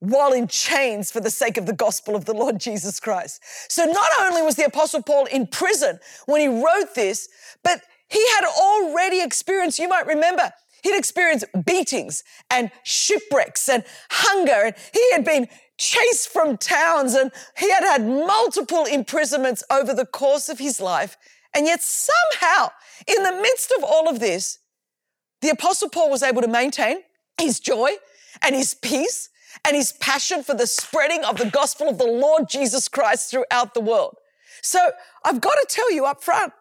while 0.00 0.32
in 0.32 0.48
chains 0.48 1.10
for 1.10 1.20
the 1.20 1.30
sake 1.30 1.58
of 1.58 1.66
the 1.66 1.74
gospel 1.74 2.16
of 2.16 2.24
the 2.24 2.32
Lord 2.32 2.58
Jesus 2.58 2.98
Christ. 2.98 3.42
So 3.68 3.84
not 3.84 4.10
only 4.20 4.42
was 4.42 4.56
the 4.56 4.64
apostle 4.64 5.02
Paul 5.02 5.26
in 5.26 5.46
prison 5.46 6.00
when 6.26 6.40
he 6.40 6.48
wrote 6.48 6.94
this, 6.94 7.28
but 7.62 7.82
he 8.10 8.24
had 8.30 8.44
already 8.44 9.22
experienced, 9.22 9.78
you 9.78 9.88
might 9.88 10.06
remember, 10.06 10.52
he'd 10.82 10.96
experienced 10.96 11.44
beatings 11.64 12.24
and 12.50 12.70
shipwrecks 12.82 13.68
and 13.68 13.84
hunger 14.10 14.66
and 14.66 14.74
he 14.92 15.12
had 15.12 15.24
been 15.24 15.48
chased 15.78 16.28
from 16.28 16.56
towns 16.56 17.14
and 17.14 17.32
he 17.56 17.70
had 17.70 17.82
had 17.82 18.06
multiple 18.06 18.84
imprisonments 18.84 19.62
over 19.70 19.94
the 19.94 20.06
course 20.06 20.48
of 20.48 20.58
his 20.58 20.80
life. 20.80 21.16
And 21.54 21.66
yet 21.66 21.82
somehow, 21.82 22.68
in 23.06 23.22
the 23.22 23.32
midst 23.32 23.72
of 23.76 23.82
all 23.84 24.08
of 24.08 24.20
this, 24.20 24.58
the 25.40 25.48
apostle 25.48 25.88
Paul 25.88 26.10
was 26.10 26.22
able 26.22 26.42
to 26.42 26.48
maintain 26.48 26.98
his 27.38 27.60
joy 27.60 27.92
and 28.42 28.54
his 28.54 28.74
peace 28.74 29.30
and 29.64 29.74
his 29.74 29.92
passion 29.92 30.42
for 30.42 30.54
the 30.54 30.66
spreading 30.66 31.24
of 31.24 31.38
the 31.38 31.50
gospel 31.50 31.88
of 31.88 31.98
the 31.98 32.06
Lord 32.06 32.48
Jesus 32.48 32.88
Christ 32.88 33.30
throughout 33.30 33.74
the 33.74 33.80
world. 33.80 34.16
So 34.62 34.90
I've 35.24 35.40
got 35.40 35.54
to 35.54 35.66
tell 35.68 35.90
you 35.92 36.04
up 36.04 36.22
front, 36.22 36.52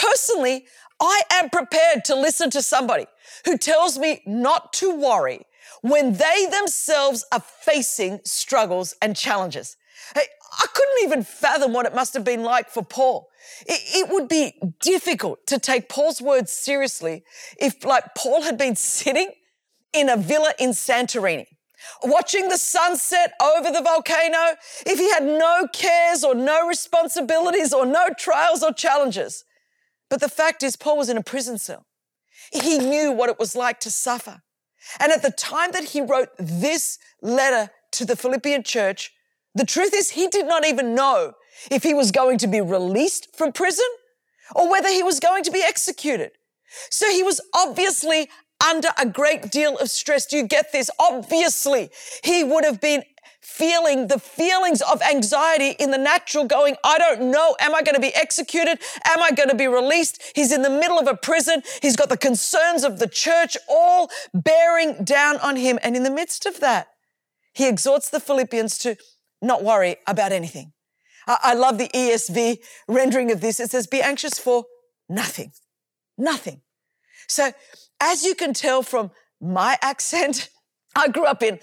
personally, 0.00 0.66
I 1.00 1.22
am 1.32 1.50
prepared 1.50 2.04
to 2.06 2.14
listen 2.14 2.50
to 2.50 2.62
somebody 2.62 3.06
who 3.44 3.56
tells 3.56 3.98
me 3.98 4.22
not 4.26 4.72
to 4.74 4.94
worry 4.94 5.46
when 5.82 6.14
they 6.14 6.46
themselves 6.50 7.24
are 7.32 7.40
facing 7.40 8.20
struggles 8.24 8.94
and 9.00 9.16
challenges. 9.16 9.76
I 10.14 10.66
couldn't 10.74 11.04
even 11.04 11.22
fathom 11.22 11.72
what 11.72 11.86
it 11.86 11.94
must 11.94 12.14
have 12.14 12.24
been 12.24 12.42
like 12.42 12.68
for 12.68 12.82
Paul. 12.82 13.28
It, 13.66 13.80
it, 13.94 14.12
would 14.12 14.28
be 14.28 14.54
difficult 14.80 15.46
to 15.46 15.58
take 15.58 15.88
Paul's 15.88 16.20
words 16.20 16.50
seriously 16.50 17.22
if, 17.58 17.84
like, 17.84 18.14
Paul 18.16 18.42
had 18.42 18.58
been 18.58 18.74
sitting 18.74 19.30
in 19.92 20.08
a 20.08 20.16
villa 20.16 20.52
in 20.58 20.70
Santorini, 20.70 21.46
watching 22.02 22.48
the 22.48 22.58
sunset 22.58 23.32
over 23.40 23.70
the 23.70 23.82
volcano, 23.82 24.56
if 24.84 24.98
he 24.98 25.10
had 25.10 25.24
no 25.24 25.68
cares 25.72 26.24
or 26.24 26.34
no 26.34 26.66
responsibilities 26.66 27.72
or 27.72 27.86
no 27.86 28.08
trials 28.18 28.62
or 28.62 28.72
challenges. 28.72 29.44
But 30.10 30.20
the 30.20 30.28
fact 30.28 30.62
is, 30.62 30.76
Paul 30.76 30.98
was 30.98 31.08
in 31.08 31.16
a 31.16 31.22
prison 31.22 31.56
cell. 31.56 31.86
He 32.52 32.78
knew 32.78 33.12
what 33.12 33.30
it 33.30 33.38
was 33.38 33.56
like 33.56 33.80
to 33.80 33.90
suffer. 33.90 34.42
And 34.98 35.12
at 35.12 35.22
the 35.22 35.30
time 35.30 35.70
that 35.72 35.84
he 35.84 36.00
wrote 36.00 36.28
this 36.38 36.98
letter 37.22 37.70
to 37.92 38.04
the 38.04 38.16
Philippian 38.16 38.62
church, 38.62 39.12
the 39.54 39.64
truth 39.64 39.94
is 39.94 40.10
he 40.10 40.26
did 40.26 40.46
not 40.46 40.66
even 40.66 40.94
know 40.94 41.34
if 41.70 41.82
he 41.82 41.94
was 41.94 42.10
going 42.10 42.38
to 42.38 42.46
be 42.46 42.60
released 42.60 43.34
from 43.36 43.52
prison 43.52 43.86
or 44.54 44.70
whether 44.70 44.88
he 44.88 45.02
was 45.02 45.20
going 45.20 45.44
to 45.44 45.50
be 45.50 45.62
executed. 45.62 46.32
So 46.90 47.10
he 47.10 47.22
was 47.22 47.40
obviously 47.54 48.28
under 48.68 48.88
a 48.98 49.06
great 49.06 49.50
deal 49.50 49.76
of 49.78 49.90
stress. 49.90 50.26
Do 50.26 50.36
you 50.36 50.46
get 50.46 50.72
this? 50.72 50.90
Obviously, 50.98 51.90
he 52.22 52.44
would 52.44 52.64
have 52.64 52.80
been 52.80 53.02
feeling 53.60 54.06
the 54.06 54.18
feelings 54.18 54.80
of 54.80 55.02
anxiety 55.02 55.76
in 55.78 55.90
the 55.90 55.98
natural 55.98 56.46
going, 56.46 56.76
I 56.82 56.96
don't 56.96 57.30
know. 57.30 57.56
Am 57.60 57.74
I 57.74 57.82
going 57.82 57.94
to 57.94 58.00
be 58.00 58.14
executed? 58.14 58.78
Am 59.04 59.22
I 59.22 59.32
going 59.32 59.50
to 59.50 59.54
be 59.54 59.66
released? 59.66 60.22
He's 60.34 60.50
in 60.50 60.62
the 60.62 60.70
middle 60.70 60.98
of 60.98 61.06
a 61.06 61.14
prison. 61.14 61.62
He's 61.82 61.94
got 61.94 62.08
the 62.08 62.16
concerns 62.16 62.84
of 62.84 62.98
the 62.98 63.06
church 63.06 63.58
all 63.68 64.10
bearing 64.32 65.04
down 65.04 65.36
on 65.40 65.56
him. 65.56 65.78
And 65.82 65.94
in 65.94 66.04
the 66.04 66.10
midst 66.10 66.46
of 66.46 66.60
that, 66.60 66.88
he 67.52 67.68
exhorts 67.68 68.08
the 68.08 68.18
Philippians 68.18 68.78
to 68.78 68.96
not 69.42 69.62
worry 69.62 69.96
about 70.06 70.32
anything. 70.32 70.72
I, 71.26 71.52
love 71.52 71.76
the 71.76 71.88
ESV 71.88 72.60
rendering 72.88 73.30
of 73.30 73.42
this. 73.42 73.60
It 73.60 73.70
says, 73.70 73.86
be 73.86 74.00
anxious 74.00 74.38
for 74.38 74.64
nothing. 75.06 75.52
Nothing. 76.16 76.62
So 77.28 77.52
as 78.00 78.24
you 78.24 78.34
can 78.34 78.54
tell 78.54 78.82
from 78.82 79.10
my 79.38 79.76
accent, 79.82 80.48
I 80.96 81.08
grew 81.08 81.26
up 81.26 81.42
in 81.42 81.60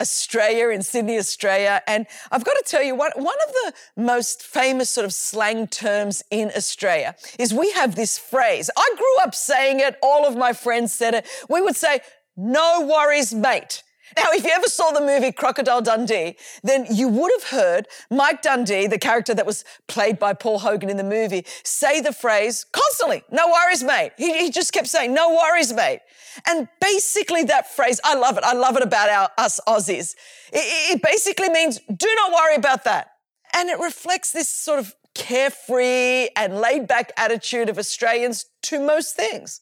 Australia, 0.00 0.68
in 0.68 0.82
Sydney, 0.82 1.18
Australia. 1.18 1.82
And 1.86 2.06
I've 2.30 2.44
got 2.44 2.54
to 2.54 2.64
tell 2.64 2.82
you, 2.82 2.94
one, 2.94 3.12
one 3.16 3.36
of 3.46 3.54
the 3.54 4.02
most 4.02 4.42
famous 4.42 4.90
sort 4.90 5.04
of 5.04 5.12
slang 5.12 5.66
terms 5.66 6.22
in 6.30 6.50
Australia 6.56 7.16
is 7.38 7.52
we 7.52 7.70
have 7.72 7.94
this 7.94 8.18
phrase. 8.18 8.70
I 8.76 8.90
grew 8.96 9.24
up 9.24 9.34
saying 9.34 9.80
it. 9.80 9.96
All 10.02 10.26
of 10.26 10.36
my 10.36 10.52
friends 10.52 10.92
said 10.92 11.14
it. 11.14 11.26
We 11.48 11.60
would 11.60 11.76
say, 11.76 12.00
no 12.36 12.86
worries, 12.86 13.34
mate. 13.34 13.82
Now, 14.16 14.26
if 14.32 14.44
you 14.44 14.50
ever 14.50 14.66
saw 14.66 14.90
the 14.90 15.00
movie 15.00 15.32
Crocodile 15.32 15.82
Dundee, 15.82 16.36
then 16.62 16.86
you 16.90 17.08
would 17.08 17.32
have 17.40 17.50
heard 17.50 17.88
Mike 18.10 18.42
Dundee, 18.42 18.86
the 18.86 18.98
character 18.98 19.34
that 19.34 19.46
was 19.46 19.64
played 19.86 20.18
by 20.18 20.34
Paul 20.34 20.60
Hogan 20.60 20.90
in 20.90 20.96
the 20.96 21.04
movie, 21.04 21.44
say 21.64 22.00
the 22.00 22.12
phrase 22.12 22.64
constantly, 22.72 23.22
no 23.30 23.48
worries, 23.48 23.82
mate. 23.82 24.12
He, 24.16 24.38
he 24.38 24.50
just 24.50 24.72
kept 24.72 24.86
saying, 24.86 25.12
no 25.12 25.30
worries, 25.30 25.72
mate. 25.72 26.00
And 26.46 26.68
basically 26.80 27.44
that 27.44 27.70
phrase, 27.70 28.00
I 28.04 28.14
love 28.14 28.38
it. 28.38 28.44
I 28.44 28.54
love 28.54 28.76
it 28.76 28.82
about 28.82 29.10
our, 29.10 29.30
us 29.38 29.60
Aussies. 29.66 30.14
It, 30.52 30.96
it 30.96 31.02
basically 31.02 31.50
means, 31.50 31.78
do 31.78 32.08
not 32.16 32.32
worry 32.32 32.54
about 32.54 32.84
that. 32.84 33.12
And 33.54 33.68
it 33.68 33.78
reflects 33.78 34.32
this 34.32 34.48
sort 34.48 34.78
of 34.78 34.94
carefree 35.14 36.28
and 36.36 36.60
laid 36.60 36.86
back 36.86 37.12
attitude 37.16 37.68
of 37.68 37.78
Australians 37.78 38.46
to 38.62 38.78
most 38.78 39.16
things. 39.16 39.60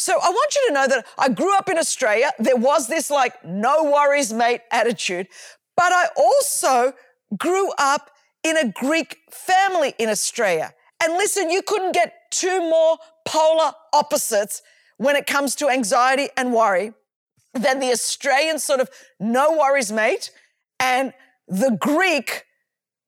So 0.00 0.14
I 0.14 0.30
want 0.30 0.54
you 0.54 0.68
to 0.68 0.72
know 0.72 0.88
that 0.88 1.06
I 1.18 1.28
grew 1.28 1.54
up 1.56 1.68
in 1.68 1.76
Australia. 1.76 2.30
There 2.38 2.56
was 2.56 2.88
this 2.88 3.10
like, 3.10 3.44
no 3.44 3.84
worries, 3.84 4.32
mate 4.32 4.62
attitude. 4.70 5.28
But 5.76 5.92
I 5.92 6.06
also 6.16 6.94
grew 7.36 7.70
up 7.78 8.10
in 8.42 8.56
a 8.56 8.66
Greek 8.72 9.18
family 9.30 9.94
in 9.98 10.08
Australia. 10.08 10.72
And 11.02 11.14
listen, 11.14 11.50
you 11.50 11.60
couldn't 11.60 11.92
get 11.92 12.14
two 12.30 12.60
more 12.60 12.96
polar 13.26 13.72
opposites 13.92 14.62
when 14.96 15.16
it 15.16 15.26
comes 15.26 15.54
to 15.56 15.68
anxiety 15.68 16.28
and 16.36 16.54
worry 16.54 16.94
than 17.52 17.80
the 17.80 17.90
Australian 17.90 18.58
sort 18.58 18.80
of 18.80 18.88
no 19.18 19.52
worries, 19.58 19.92
mate, 19.92 20.30
and 20.78 21.12
the 21.46 21.76
Greek 21.78 22.44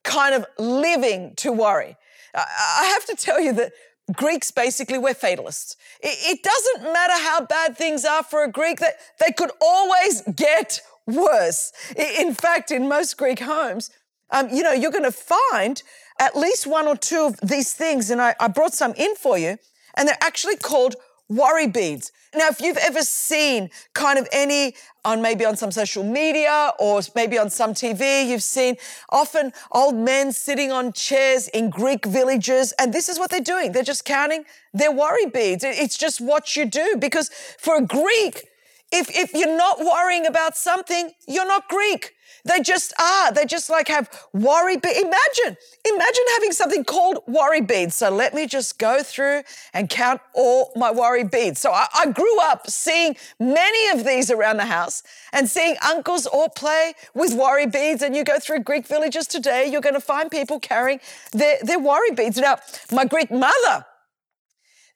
kind 0.04 0.34
of 0.34 0.44
living 0.58 1.34
to 1.36 1.52
worry. 1.52 1.96
I 2.34 2.84
have 2.92 3.06
to 3.06 3.14
tell 3.14 3.40
you 3.40 3.52
that 3.54 3.72
Greeks 4.12 4.50
basically 4.50 4.98
we're 4.98 5.14
fatalists. 5.14 5.76
It, 6.00 6.42
doesn't 6.42 6.92
matter 6.92 7.14
how 7.14 7.44
bad 7.46 7.76
things 7.76 8.04
are 8.04 8.22
for 8.22 8.44
a 8.44 8.50
Greek, 8.50 8.78
that 8.80 8.94
they 9.24 9.32
could 9.32 9.50
always 9.60 10.22
get 10.34 10.80
worse. 11.06 11.72
In 11.96 12.34
fact, 12.34 12.70
in 12.70 12.88
most 12.88 13.16
Greek 13.16 13.40
homes, 13.40 13.90
um, 14.30 14.48
you 14.50 14.62
know, 14.62 14.72
you're 14.72 14.90
going 14.90 15.04
to 15.04 15.12
find 15.12 15.82
at 16.18 16.36
least 16.36 16.66
one 16.66 16.86
or 16.86 16.96
two 16.96 17.26
of 17.26 17.48
these 17.48 17.72
things, 17.74 18.10
and 18.10 18.20
I, 18.20 18.34
I 18.40 18.48
brought 18.48 18.74
some 18.74 18.94
in 18.94 19.14
for 19.16 19.38
you, 19.38 19.58
and 19.94 20.08
they're 20.08 20.16
actually 20.20 20.56
called 20.56 20.96
worry 21.28 21.66
beads. 21.66 22.12
Now, 22.34 22.48
if 22.48 22.62
you've 22.62 22.78
ever 22.78 23.02
seen 23.02 23.70
kind 23.92 24.18
of 24.18 24.26
any 24.32 24.74
on 25.04 25.20
maybe 25.20 25.44
on 25.44 25.56
some 25.56 25.70
social 25.70 26.02
media 26.02 26.72
or 26.78 27.00
maybe 27.14 27.36
on 27.36 27.50
some 27.50 27.74
TV, 27.74 28.26
you've 28.26 28.42
seen 28.42 28.76
often 29.10 29.52
old 29.70 29.96
men 29.96 30.32
sitting 30.32 30.72
on 30.72 30.92
chairs 30.92 31.48
in 31.48 31.68
Greek 31.68 32.06
villages. 32.06 32.72
And 32.78 32.92
this 32.92 33.10
is 33.10 33.18
what 33.18 33.30
they're 33.30 33.40
doing. 33.40 33.72
They're 33.72 33.82
just 33.82 34.06
counting 34.06 34.44
their 34.72 34.90
worry 34.92 35.26
beads. 35.26 35.62
It's 35.62 35.98
just 35.98 36.20
what 36.20 36.56
you 36.56 36.64
do 36.64 36.96
because 36.98 37.28
for 37.58 37.76
a 37.76 37.82
Greek, 37.82 38.48
if, 38.90 39.10
if 39.10 39.34
you're 39.34 39.56
not 39.56 39.80
worrying 39.80 40.26
about 40.26 40.56
something, 40.56 41.12
you're 41.26 41.46
not 41.46 41.68
Greek. 41.68 42.14
They 42.44 42.60
just 42.60 42.92
are. 43.00 43.32
They 43.32 43.44
just 43.44 43.70
like 43.70 43.86
have 43.88 44.10
worry 44.32 44.76
beads. 44.76 44.98
Imagine, 44.98 45.56
imagine 45.88 46.24
having 46.34 46.52
something 46.52 46.84
called 46.84 47.18
worry 47.28 47.60
beads. 47.60 47.94
So 47.94 48.10
let 48.10 48.34
me 48.34 48.46
just 48.46 48.78
go 48.78 49.02
through 49.02 49.42
and 49.72 49.88
count 49.88 50.20
all 50.34 50.72
my 50.74 50.90
worry 50.90 51.22
beads. 51.22 51.60
So 51.60 51.70
I, 51.70 51.86
I 51.94 52.06
grew 52.06 52.40
up 52.40 52.68
seeing 52.68 53.16
many 53.38 53.96
of 53.96 54.04
these 54.04 54.30
around 54.30 54.56
the 54.56 54.64
house 54.64 55.04
and 55.32 55.48
seeing 55.48 55.76
uncles 55.86 56.26
all 56.26 56.48
play 56.48 56.94
with 57.14 57.32
worry 57.32 57.66
beads. 57.66 58.02
And 58.02 58.16
you 58.16 58.24
go 58.24 58.40
through 58.40 58.60
Greek 58.60 58.88
villages 58.88 59.28
today, 59.28 59.68
you're 59.70 59.80
going 59.80 59.94
to 59.94 60.00
find 60.00 60.28
people 60.28 60.58
carrying 60.58 60.98
their, 61.32 61.58
their 61.62 61.78
worry 61.78 62.10
beads. 62.10 62.38
Now, 62.38 62.58
my 62.90 63.04
Greek 63.04 63.30
mother, 63.30 63.86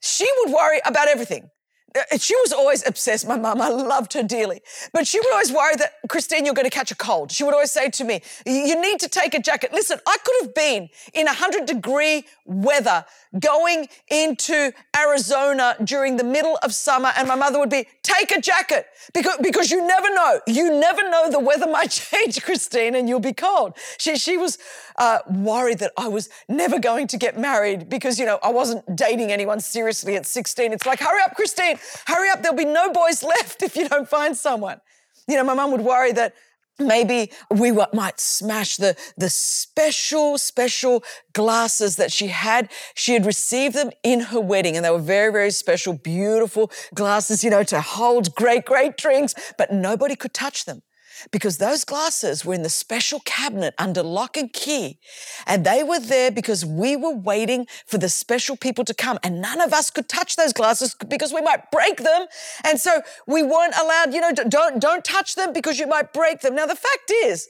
she 0.01 0.29
would 0.39 0.53
worry 0.53 0.81
about 0.85 1.07
everything. 1.07 1.51
Uh, 1.97 2.19
she 2.19 2.35
was 2.37 2.53
always 2.53 2.87
obsessed, 2.87 3.27
my 3.27 3.37
mum. 3.37 3.61
I 3.61 3.69
loved 3.69 4.13
her 4.15 4.23
dearly. 4.23 4.61
But 4.93 5.07
she 5.07 5.19
would 5.19 5.33
always 5.33 5.53
worry 5.53 5.77
that, 5.77 5.95
Christine, 6.09 6.45
you're 6.45 6.55
going 6.55 6.69
to 6.69 6.75
catch 6.75 6.91
a 6.91 6.97
cold. 6.97 7.33
She 7.33 7.45
would 7.45 7.55
always 7.55 7.71
say 7.71 7.91
to 7.91 8.05
me, 8.05 8.23
You 8.45 8.81
need 8.81 9.01
to 9.01 9.09
take 9.09 9.35
a 9.35 9.41
jacket. 9.41 9.73
Listen, 9.73 9.99
I 10.07 10.17
could 10.25 10.35
have 10.43 10.55
been 10.55 10.89
in 11.15 11.27
100 11.27 11.67
degree 11.67 12.25
weather 12.45 13.05
going 13.39 13.89
into 14.09 14.73
Arizona 14.97 15.77
during 15.83 16.17
the 16.17 16.25
middle 16.25 16.59
of 16.63 16.75
summer, 16.75 17.13
and 17.17 17.29
my 17.29 17.35
mother 17.35 17.59
would 17.59 17.71
be, 17.71 17.87
Take 18.03 18.33
a 18.33 18.41
jacket 18.41 18.87
because, 19.15 19.37
because 19.43 19.71
you 19.71 19.87
never 19.87 20.13
know. 20.15 20.41
You 20.47 20.79
never 20.79 21.09
know 21.09 21.31
the 21.31 21.41
weather 21.41 21.67
might 21.71 21.91
change, 21.91 22.43
Christine, 22.43 22.95
and 22.95 23.09
you'll 23.09 23.21
be 23.21 23.33
cold. 23.33 23.77
She, 23.99 24.17
she 24.17 24.37
was 24.37 24.59
uh, 24.99 25.19
worried 25.31 25.79
that 25.79 25.93
I 25.97 26.09
was 26.09 26.29
never 26.49 26.79
going 26.79 27.07
to 27.09 27.17
get 27.17 27.39
married 27.39 27.89
because, 27.89 28.19
you 28.19 28.27
know, 28.27 28.39
I 28.43 28.51
wasn't 28.51 28.97
dating 28.97 29.33
anyone 29.33 29.61
seriously 29.61 30.17
at 30.17 30.27
16. 30.27 30.73
It's 30.73 30.87
like, 30.87 31.01
Hurry 31.01 31.21
up, 31.23 31.35
Christine 31.35 31.79
hurry 32.07 32.31
up, 32.31 32.43
there'll 32.43 32.57
be 32.57 32.65
no 32.65 32.91
boys 32.93 33.23
left 33.23 33.63
if 33.63 33.77
you 33.77 33.89
don't 33.89 34.09
find 34.09 34.37
someone. 34.37 34.81
You 35.29 35.37
know, 35.37 35.45
my 35.45 35.55
mum 35.55 35.73
would 35.73 35.81
worry 35.81 36.13
that 36.13 36.35
maybe 36.79 37.31
we 37.51 37.73
might 37.73 38.21
smash 38.21 38.77
the, 38.77 38.97
the 39.17 39.31
special, 39.31 40.37
special 40.37 41.03
glasses 41.33 41.97
that 41.97 42.13
she 42.13 42.29
had. 42.29 42.71
She 42.95 43.15
had 43.15 43.25
received 43.25 43.75
them 43.75 43.91
in 44.03 44.21
her 44.21 44.41
wedding 44.41 44.77
and 44.77 44.85
they 44.85 44.91
were 44.91 44.99
very, 44.99 45.33
very 45.33 45.51
special, 45.51 45.95
beautiful 45.95 46.71
glasses, 46.95 47.43
you 47.43 47.51
know, 47.51 47.63
to 47.65 47.81
hold 47.81 48.35
great, 48.35 48.67
great 48.67 48.97
drinks, 48.97 49.35
but 49.57 49.73
nobody 49.73 50.15
could 50.17 50.35
touch 50.35 50.67
them 50.67 50.83
because 51.31 51.59
those 51.59 51.85
glasses 51.85 52.45
were 52.45 52.55
in 52.55 52.63
the 52.63 52.69
special 52.69 53.21
cabinet 53.21 53.75
under 53.79 54.03
lock 54.03 54.37
and 54.37 54.53
key. 54.53 54.99
And 55.47 55.65
they 55.65 55.83
were 55.83 56.01
there 56.01 56.31
because 56.31 56.65
we 56.65 56.97
were 56.97 57.15
waiting 57.15 57.67
for 57.87 57.99
the 57.99 58.09
special 58.09 58.57
people 58.57 58.85
to 58.85 58.95
come. 58.95 59.19
And 59.23 59.41
none 59.41 59.61
of 59.61 59.73
us 59.73 59.91
could 59.91 60.09
touch 60.09 60.37
those 60.37 60.53
glasses 60.53 60.95
because 61.09 61.33
we 61.33 61.41
might 61.41 61.71
break 61.71 61.99
them. 61.99 62.27
And 62.65 62.81
so 62.81 63.03
we 63.27 63.43
weren't 63.43 63.75
allowed, 63.81 64.15
you 64.15 64.21
know, 64.21 64.33
don't, 64.33 64.81
don't 64.81 65.05
touch 65.05 65.35
them 65.35 65.53
because 65.53 65.79
you 65.79 65.87
might 65.87 66.13
break 66.13 66.41
them. 66.41 66.55
Now, 66.55 66.67
the 66.67 66.77
fact 66.77 67.13
is, 67.13 67.49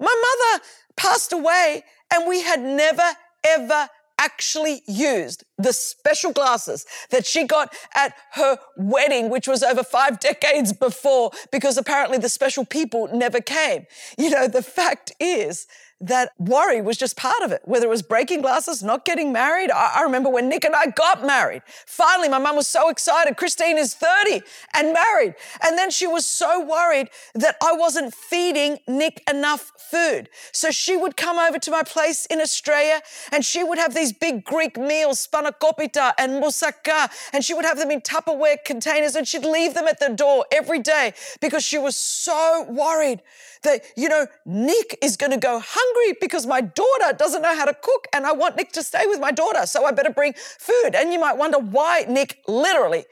My 0.00 0.06
mother 0.06 0.64
passed 0.96 1.32
away 1.32 1.84
and 2.12 2.28
we 2.28 2.42
had 2.42 2.60
never, 2.60 3.02
ever 3.44 3.88
actually 4.18 4.82
used 4.86 5.44
the 5.58 5.72
special 5.72 6.32
glasses 6.32 6.86
that 7.10 7.26
she 7.26 7.44
got 7.44 7.74
at 7.94 8.14
her 8.32 8.58
wedding, 8.76 9.30
which 9.30 9.46
was 9.46 9.62
over 9.62 9.82
five 9.82 10.20
decades 10.30 10.72
before, 10.72 11.30
because 11.52 11.76
apparently 11.76 12.18
the 12.18 12.28
special 12.28 12.64
people 12.64 13.08
never 13.12 13.40
came. 13.40 13.86
You 14.18 14.30
know, 14.30 14.48
the 14.48 14.62
fact 14.62 15.12
is 15.20 15.66
that 16.00 16.32
worry 16.38 16.80
was 16.80 16.96
just 16.96 17.16
part 17.16 17.42
of 17.42 17.52
it, 17.52 17.62
whether 17.64 17.86
it 17.86 17.90
was 17.90 18.02
breaking 18.02 18.42
glasses, 18.42 18.82
not 18.82 19.04
getting 19.04 19.32
married. 19.32 19.70
I, 19.70 19.94
I 19.96 20.02
remember 20.02 20.28
when 20.28 20.48
Nick 20.48 20.64
and 20.64 20.74
I 20.74 20.88
got 20.88 21.24
married. 21.24 21.62
Finally, 21.86 22.28
my 22.28 22.38
mum 22.38 22.56
was 22.56 22.66
so 22.66 22.88
excited. 22.88 23.36
Christine 23.36 23.78
is 23.78 23.94
30 23.94 24.42
and 24.74 24.92
married. 24.92 25.34
And 25.62 25.78
then 25.78 25.90
she 25.90 26.06
was 26.06 26.26
so 26.26 26.64
worried 26.64 27.08
that 27.34 27.56
I 27.62 27.72
wasn't 27.72 28.14
feeding 28.14 28.78
Nick 28.86 29.22
enough 29.30 29.72
food. 29.78 30.28
So 30.52 30.70
she 30.70 30.96
would 30.96 31.16
come 31.16 31.38
over 31.38 31.58
to 31.58 31.70
my 31.70 31.82
place 31.82 32.26
in 32.26 32.40
Australia 32.40 33.00
and 33.32 33.44
she 33.44 33.62
would 33.62 33.78
have 33.78 33.94
these 33.94 34.12
big 34.12 34.44
Greek 34.44 34.76
meals, 34.76 35.20
spanakopita 35.54 36.12
and 36.18 36.42
moussaka, 36.42 37.10
and 37.32 37.44
she 37.44 37.54
would 37.54 37.64
have 37.64 37.78
them 37.78 37.90
in 37.90 38.00
Tupperware 38.00 38.62
containers 38.64 39.14
and 39.14 39.26
she'd 39.26 39.44
leave 39.44 39.74
them 39.74 39.86
at 39.86 40.00
the 40.00 40.10
door 40.10 40.44
every 40.52 40.78
day 40.78 41.12
because 41.40 41.62
she 41.62 41.78
was 41.78 41.96
so 41.96 42.66
worried 42.68 43.22
that, 43.62 43.82
you 43.96 44.08
know, 44.08 44.26
Nick 44.44 44.98
is 45.02 45.16
going 45.16 45.32
to 45.32 45.38
go 45.38 45.60
hungry 45.64 46.16
because 46.20 46.46
my 46.46 46.60
daughter 46.60 47.16
doesn't 47.16 47.42
know 47.42 47.54
how 47.54 47.64
to 47.64 47.74
cook 47.74 48.06
and 48.12 48.26
I 48.26 48.32
want 48.32 48.56
Nick 48.56 48.72
to 48.72 48.82
stay 48.82 49.06
with 49.06 49.20
my 49.20 49.30
daughter. 49.30 49.66
So 49.66 49.84
I 49.84 49.92
better 49.92 50.12
bring 50.12 50.34
food. 50.34 50.94
And 50.94 51.12
you 51.12 51.18
might 51.18 51.36
wonder 51.36 51.58
why 51.58 52.04
Nick 52.08 52.42
literally 52.46 53.04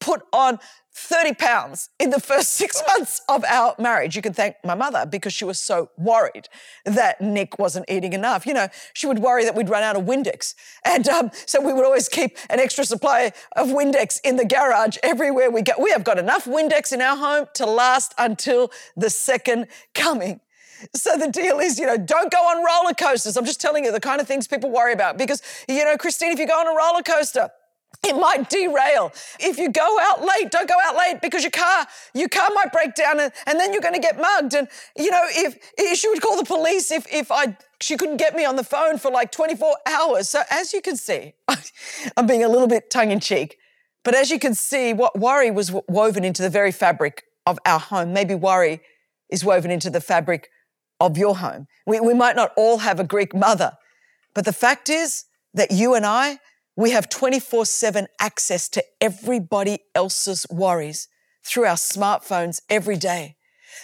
put 0.00 0.22
on 0.32 0.58
30 0.98 1.34
pounds 1.34 1.90
in 2.00 2.10
the 2.10 2.20
first 2.20 2.52
six 2.52 2.82
months 2.88 3.20
of 3.28 3.44
our 3.44 3.74
marriage. 3.78 4.16
You 4.16 4.22
can 4.22 4.32
thank 4.32 4.56
my 4.64 4.74
mother 4.74 5.06
because 5.06 5.32
she 5.32 5.44
was 5.44 5.60
so 5.60 5.90
worried 5.96 6.48
that 6.84 7.20
Nick 7.20 7.58
wasn't 7.58 7.86
eating 7.88 8.12
enough. 8.12 8.46
You 8.46 8.54
know, 8.54 8.68
she 8.94 9.06
would 9.06 9.20
worry 9.20 9.44
that 9.44 9.54
we'd 9.54 9.68
run 9.68 9.82
out 9.82 9.96
of 9.96 10.04
Windex. 10.04 10.54
And 10.84 11.08
um, 11.08 11.30
so 11.46 11.60
we 11.60 11.72
would 11.72 11.84
always 11.84 12.08
keep 12.08 12.36
an 12.50 12.58
extra 12.58 12.84
supply 12.84 13.32
of 13.56 13.68
Windex 13.68 14.18
in 14.24 14.36
the 14.36 14.44
garage 14.44 14.96
everywhere 15.02 15.50
we 15.50 15.62
go. 15.62 15.72
We 15.78 15.90
have 15.90 16.04
got 16.04 16.18
enough 16.18 16.46
Windex 16.46 16.92
in 16.92 17.00
our 17.00 17.16
home 17.16 17.46
to 17.54 17.66
last 17.66 18.12
until 18.18 18.72
the 18.96 19.10
second 19.10 19.68
coming. 19.94 20.40
So 20.94 21.16
the 21.16 21.30
deal 21.30 21.58
is, 21.58 21.78
you 21.78 21.86
know, 21.86 21.96
don't 21.96 22.30
go 22.30 22.38
on 22.38 22.64
roller 22.64 22.94
coasters. 22.94 23.36
I'm 23.36 23.44
just 23.44 23.60
telling 23.60 23.84
you 23.84 23.92
the 23.92 24.00
kind 24.00 24.20
of 24.20 24.26
things 24.28 24.46
people 24.46 24.70
worry 24.70 24.92
about 24.92 25.18
because, 25.18 25.42
you 25.68 25.84
know, 25.84 25.96
Christine, 25.96 26.32
if 26.32 26.38
you 26.38 26.46
go 26.46 26.54
on 26.54 26.66
a 26.66 26.76
roller 26.76 27.02
coaster, 27.02 27.50
it 28.06 28.16
might 28.16 28.48
derail. 28.48 29.12
If 29.40 29.58
you 29.58 29.70
go 29.70 29.98
out 30.00 30.20
late, 30.20 30.50
don't 30.50 30.68
go 30.68 30.76
out 30.84 30.96
late 30.96 31.20
because 31.20 31.42
your 31.42 31.50
car, 31.50 31.86
your 32.14 32.28
car 32.28 32.48
might 32.54 32.72
break 32.72 32.94
down 32.94 33.18
and, 33.18 33.32
and 33.46 33.58
then 33.58 33.72
you're 33.72 33.82
going 33.82 33.94
to 33.94 34.00
get 34.00 34.20
mugged. 34.20 34.54
And, 34.54 34.68
you 34.96 35.10
know, 35.10 35.22
if, 35.24 35.58
if 35.76 35.98
she 35.98 36.08
would 36.08 36.20
call 36.20 36.36
the 36.36 36.44
police 36.44 36.90
if, 36.90 37.06
if 37.12 37.32
I, 37.32 37.56
she 37.80 37.96
couldn't 37.96 38.18
get 38.18 38.36
me 38.36 38.44
on 38.44 38.56
the 38.56 38.64
phone 38.64 38.98
for 38.98 39.10
like 39.10 39.32
24 39.32 39.76
hours. 39.86 40.28
So 40.28 40.42
as 40.50 40.72
you 40.72 40.80
can 40.80 40.96
see, 40.96 41.34
I'm 42.16 42.26
being 42.26 42.44
a 42.44 42.48
little 42.48 42.68
bit 42.68 42.88
tongue 42.90 43.10
in 43.10 43.20
cheek, 43.20 43.58
but 44.04 44.14
as 44.14 44.30
you 44.30 44.38
can 44.38 44.54
see, 44.54 44.92
what 44.92 45.18
worry 45.18 45.50
was 45.50 45.72
woven 45.88 46.24
into 46.24 46.42
the 46.42 46.50
very 46.50 46.72
fabric 46.72 47.24
of 47.46 47.58
our 47.66 47.80
home. 47.80 48.12
Maybe 48.12 48.34
worry 48.34 48.80
is 49.28 49.44
woven 49.44 49.70
into 49.70 49.90
the 49.90 50.00
fabric 50.00 50.50
of 51.00 51.18
your 51.18 51.36
home. 51.36 51.66
We, 51.86 52.00
we 52.00 52.14
might 52.14 52.36
not 52.36 52.52
all 52.56 52.78
have 52.78 53.00
a 53.00 53.04
Greek 53.04 53.34
mother, 53.34 53.72
but 54.34 54.44
the 54.44 54.52
fact 54.52 54.88
is 54.88 55.24
that 55.54 55.70
you 55.70 55.94
and 55.94 56.06
I, 56.06 56.38
we 56.78 56.92
have 56.92 57.08
24 57.08 57.66
7 57.66 58.06
access 58.20 58.68
to 58.68 58.84
everybody 59.00 59.80
else's 59.96 60.46
worries 60.48 61.08
through 61.44 61.64
our 61.64 61.74
smartphones 61.74 62.60
every 62.70 62.96
day. 62.96 63.34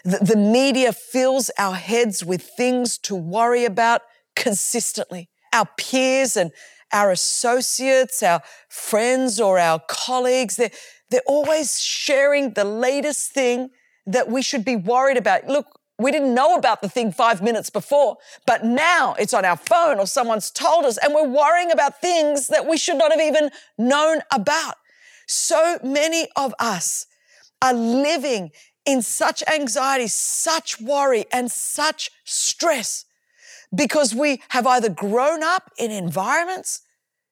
The, 0.05 0.19
the 0.19 0.37
media 0.37 0.93
fills 0.93 1.51
our 1.59 1.75
heads 1.75 2.25
with 2.25 2.43
things 2.57 2.97
to 2.99 3.17
worry 3.17 3.65
about 3.65 4.03
consistently. 4.37 5.29
Our 5.53 5.69
peers 5.77 6.37
and 6.37 6.53
our 6.93 7.11
associates, 7.11 8.23
our 8.23 8.43
friends 8.69 9.41
or 9.41 9.59
our 9.59 9.83
colleagues, 9.89 10.55
they're, 10.55 10.71
they're 11.11 11.21
always 11.27 11.81
sharing 11.81 12.53
the 12.53 12.65
latest 12.65 13.33
thing 13.33 13.71
that 14.07 14.29
we 14.29 14.41
should 14.41 14.65
be 14.65 14.77
worried 14.77 15.17
about. 15.17 15.49
Look, 15.49 15.81
we 15.99 16.11
didn't 16.11 16.35
know 16.35 16.57
about 16.57 16.83
the 16.83 16.89
thing 16.89 17.13
five 17.13 17.41
minutes 17.41 17.71
before, 17.71 18.17
but 18.47 18.65
now 18.65 19.15
it's 19.19 19.35
on 19.35 19.45
our 19.45 19.57
phone 19.57 19.99
or 19.99 20.07
someone's 20.07 20.51
told 20.51 20.85
us, 20.85 20.99
and 20.99 21.15
we're 21.15 21.29
worrying 21.29 21.71
about 21.71 22.01
things 22.01 22.49
that 22.49 22.67
we 22.67 22.77
should 22.77 22.97
not 22.97 23.13
have 23.13 23.21
even 23.21 23.51
known 23.79 24.21
about. 24.33 24.75
So 25.27 25.79
many 25.83 26.29
of 26.37 26.55
us 26.59 27.07
are 27.63 27.75
living 27.75 28.51
in 28.85 29.03
such 29.03 29.43
anxiety, 29.51 30.09
such 30.09 30.81
worry, 30.81 31.25
and 31.33 31.51
such 31.51 32.11
stress 32.25 33.05
because 33.75 34.15
we 34.15 34.43
have 34.49 34.67
either 34.67 34.89
grown 34.89 35.43
up 35.43 35.71
in 35.79 35.91
environments 35.91 36.83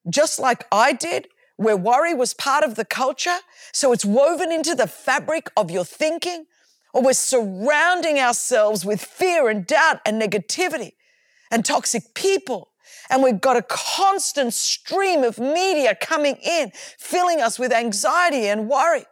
just 0.09 0.39
like 0.39 0.67
I 0.73 0.93
did, 0.93 1.29
where 1.57 1.77
worry 1.77 2.15
was 2.15 2.35
part 2.35 2.65
of 2.65 2.75
the 2.75 2.85
culture. 2.85 3.39
So 3.73 3.93
it's 3.93 4.05
woven 4.05 4.51
into 4.51 4.75
the 4.75 4.87
fabric 4.87 5.51
of 5.57 5.71
your 5.71 5.85
thinking 5.85 6.47
or 6.93 7.03
we're 7.03 7.13
surrounding 7.13 8.19
ourselves 8.19 8.85
with 8.85 9.03
fear 9.03 9.49
and 9.49 9.67
doubt 9.67 10.01
and 10.05 10.21
negativity 10.21 10.93
and 11.51 11.65
toxic 11.65 12.15
people. 12.15 12.69
And 13.11 13.23
we've 13.23 13.41
got 13.41 13.57
a 13.57 13.63
constant 13.63 14.55
stream 14.55 15.23
of 15.23 15.39
media 15.39 15.95
coming 15.95 16.37
in, 16.37 16.73
filling 16.99 17.41
us 17.41 17.59
with 17.59 17.73
anxiety 17.73 18.47
and 18.47 18.69
worry. 18.69 19.05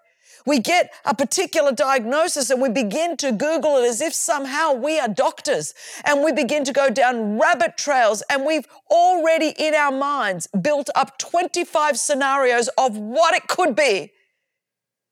We 0.46 0.58
get 0.58 0.90
a 1.04 1.14
particular 1.14 1.72
diagnosis 1.72 2.50
and 2.50 2.62
we 2.62 2.70
begin 2.70 3.16
to 3.18 3.30
Google 3.30 3.76
it 3.76 3.86
as 3.86 4.00
if 4.00 4.14
somehow 4.14 4.72
we 4.72 4.98
are 4.98 5.08
doctors 5.08 5.74
and 6.04 6.24
we 6.24 6.32
begin 6.32 6.64
to 6.64 6.72
go 6.72 6.88
down 6.88 7.38
rabbit 7.38 7.76
trails 7.76 8.22
and 8.30 8.46
we've 8.46 8.66
already 8.90 9.52
in 9.58 9.74
our 9.74 9.92
minds 9.92 10.48
built 10.48 10.88
up 10.94 11.18
25 11.18 11.98
scenarios 11.98 12.68
of 12.78 12.96
what 12.96 13.34
it 13.34 13.48
could 13.48 13.76
be 13.76 14.12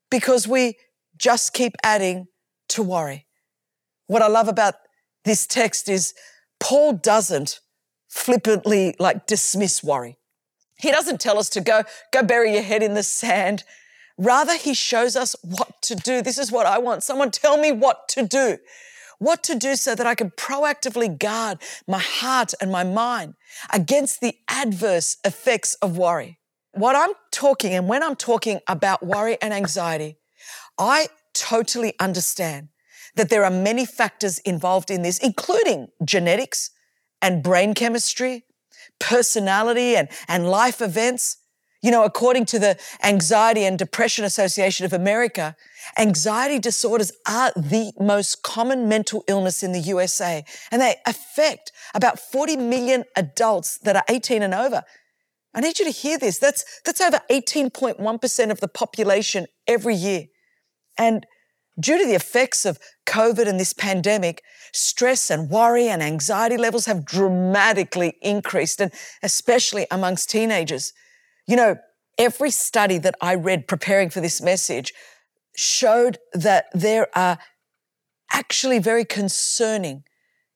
because 0.09 0.47
we 0.47 0.77
just 1.15 1.53
keep 1.53 1.75
adding 1.83 2.27
to 2.69 2.83
worry. 2.83 3.25
What 4.07 4.21
I 4.21 4.27
love 4.27 4.47
about 4.47 4.75
this 5.25 5.45
text 5.45 5.89
is 5.89 6.13
Paul 6.59 6.93
doesn't 6.93 7.59
flippantly 8.07 8.95
like 8.99 9.27
dismiss 9.27 9.83
worry. 9.83 10.17
He 10.77 10.91
doesn't 10.91 11.19
tell 11.19 11.37
us 11.37 11.49
to 11.49 11.61
go, 11.61 11.83
go 12.11 12.23
bury 12.23 12.53
your 12.53 12.63
head 12.63 12.81
in 12.81 12.93
the 12.93 13.03
sand. 13.03 13.63
Rather, 14.17 14.55
he 14.55 14.73
shows 14.73 15.15
us 15.15 15.35
what 15.43 15.81
to 15.83 15.95
do. 15.95 16.21
This 16.21 16.37
is 16.37 16.51
what 16.51 16.65
I 16.65 16.77
want. 16.77 17.03
Someone 17.03 17.31
tell 17.31 17.57
me 17.57 17.71
what 17.71 18.07
to 18.09 18.25
do. 18.25 18.57
What 19.19 19.43
to 19.43 19.55
do 19.55 19.75
so 19.75 19.95
that 19.95 20.07
I 20.07 20.15
can 20.15 20.31
proactively 20.31 21.17
guard 21.17 21.59
my 21.87 21.99
heart 21.99 22.53
and 22.61 22.71
my 22.71 22.85
mind 22.85 23.35
against 23.73 24.21
the 24.21 24.35
adverse 24.49 25.17
effects 25.25 25.75
of 25.75 25.97
worry. 25.97 26.39
What 26.73 26.95
I'm 26.95 27.13
talking 27.31 27.73
and 27.73 27.89
when 27.89 28.01
I'm 28.01 28.15
talking 28.15 28.59
about 28.67 29.05
worry 29.05 29.37
and 29.41 29.53
anxiety, 29.53 30.17
I 30.77 31.07
totally 31.33 31.93
understand 31.99 32.69
that 33.15 33.29
there 33.29 33.43
are 33.43 33.51
many 33.51 33.85
factors 33.85 34.39
involved 34.39 34.91
in 34.91 35.01
this, 35.01 35.17
including 35.19 35.89
genetics 36.03 36.71
and 37.21 37.43
brain 37.43 37.73
chemistry, 37.73 38.45
personality 38.99 39.95
and, 39.95 40.09
and 40.27 40.49
life 40.49 40.81
events. 40.81 41.37
You 41.81 41.91
know, 41.91 42.03
according 42.03 42.45
to 42.47 42.59
the 42.59 42.77
Anxiety 43.03 43.63
and 43.63 43.79
Depression 43.79 44.25
Association 44.25 44.85
of 44.85 44.91
America, 44.91 45.55
anxiety 45.97 46.59
disorders 46.59 47.13
are 47.25 47.51
the 47.55 47.93
most 47.99 48.43
common 48.43 48.89
mental 48.89 49.23
illness 49.27 49.63
in 49.63 49.71
the 49.71 49.79
USA, 49.79 50.43
and 50.71 50.81
they 50.81 50.95
affect 51.05 51.71
about 51.95 52.19
40 52.19 52.57
million 52.57 53.05
adults 53.15 53.77
that 53.79 53.95
are 53.95 54.03
18 54.09 54.43
and 54.43 54.53
over. 54.53 54.83
I 55.53 55.61
need 55.61 55.79
you 55.79 55.85
to 55.85 55.91
hear 55.91 56.17
this. 56.17 56.37
That's, 56.37 56.63
that's 56.85 57.01
over 57.01 57.21
18.1% 57.31 58.51
of 58.51 58.59
the 58.59 58.67
population 58.67 59.47
every 59.65 59.95
year. 59.95 60.25
And 60.99 61.25
due 61.79 61.97
to 61.97 62.05
the 62.05 62.13
effects 62.13 62.65
of 62.65 62.77
COVID 63.07 63.47
and 63.47 63.59
this 63.59 63.73
pandemic, 63.73 64.43
stress 64.73 65.31
and 65.31 65.49
worry 65.49 65.87
and 65.87 66.03
anxiety 66.03 66.57
levels 66.57 66.85
have 66.85 67.05
dramatically 67.05 68.17
increased, 68.21 68.81
and 68.81 68.91
especially 69.23 69.87
amongst 69.89 70.29
teenagers. 70.29 70.93
You 71.47 71.55
know, 71.55 71.77
every 72.17 72.51
study 72.51 72.97
that 72.99 73.15
I 73.21 73.33
read 73.33 73.67
preparing 73.67 74.09
for 74.09 74.19
this 74.19 74.41
message 74.41 74.93
showed 75.55 76.19
that 76.33 76.65
there 76.73 77.07
are 77.17 77.39
actually 78.31 78.79
very 78.79 79.05
concerning 79.05 80.03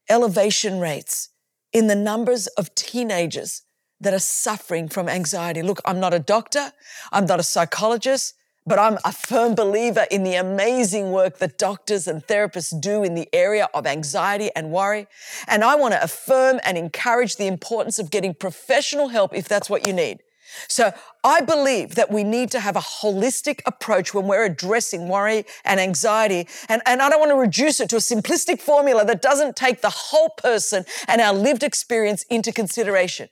elevation 0.10 0.80
rates 0.80 1.30
in 1.72 1.88
the 1.88 1.96
numbers 1.96 2.48
of 2.48 2.76
teenagers 2.76 3.64
that 4.00 4.14
are 4.14 4.20
suffering 4.20 4.90
from 4.90 5.08
anxiety. 5.08 5.62
Look, 5.62 5.82
I'm 5.86 6.00
not 6.00 6.14
a 6.14 6.20
doctor, 6.20 6.74
I'm 7.12 7.26
not 7.26 7.40
a 7.40 7.44
psychologist, 7.44 8.36
but 8.66 8.80
I'm 8.80 8.98
a 9.04 9.12
firm 9.12 9.56
believer 9.56 10.06
in 10.10 10.24
the 10.24 10.36
amazing 10.36 11.12
work 11.12 11.40
that 11.40 11.58
doctors 11.58 12.08
and 12.08 12.26
therapists 12.26 12.80
do 12.80 13.04
in 13.04 13.14
the 13.16 13.28
area 13.34 13.68
of 13.74 13.86
anxiety 13.86 14.50
and 14.56 14.72
worry. 14.72 15.08
And 15.48 15.64
I 15.64 15.76
want 15.76 15.94
to 15.94 16.04
affirm 16.04 16.60
and 16.64 16.78
encourage 16.78 17.36
the 17.36 17.48
importance 17.48 18.00
of 18.00 18.10
getting 18.10 18.34
professional 18.34 19.10
help 19.10 19.34
if 19.34 19.48
that's 19.48 19.70
what 19.70 19.86
you 19.88 19.94
need. 19.94 20.20
So 20.68 20.94
I 21.24 21.42
believe 21.42 21.96
that 21.96 22.12
we 22.12 22.24
need 22.24 22.52
to 22.52 22.60
have 22.60 22.76
a 22.76 22.82
holistic 22.82 23.62
approach 23.66 24.14
when 24.14 24.28
we're 24.28 24.46
addressing 24.46 25.08
worry 25.08 25.46
and 25.66 25.80
anxiety. 25.80 26.48
And, 26.70 26.82
and 26.86 27.02
I 27.02 27.10
don't 27.10 27.20
want 27.20 27.32
to 27.32 27.36
reduce 27.36 27.80
it 27.80 27.90
to 27.90 27.96
a 27.96 28.00
simplistic 28.00 28.60
formula 28.62 29.06
that 29.06 29.22
doesn't 29.22 29.56
take 29.56 29.82
the 29.82 29.90
whole 29.90 30.30
person 30.30 30.86
and 31.08 31.22
our 31.22 31.34
lived 31.34 31.64
experience 31.64 32.24
into 32.30 32.52
consideration. 32.52 33.30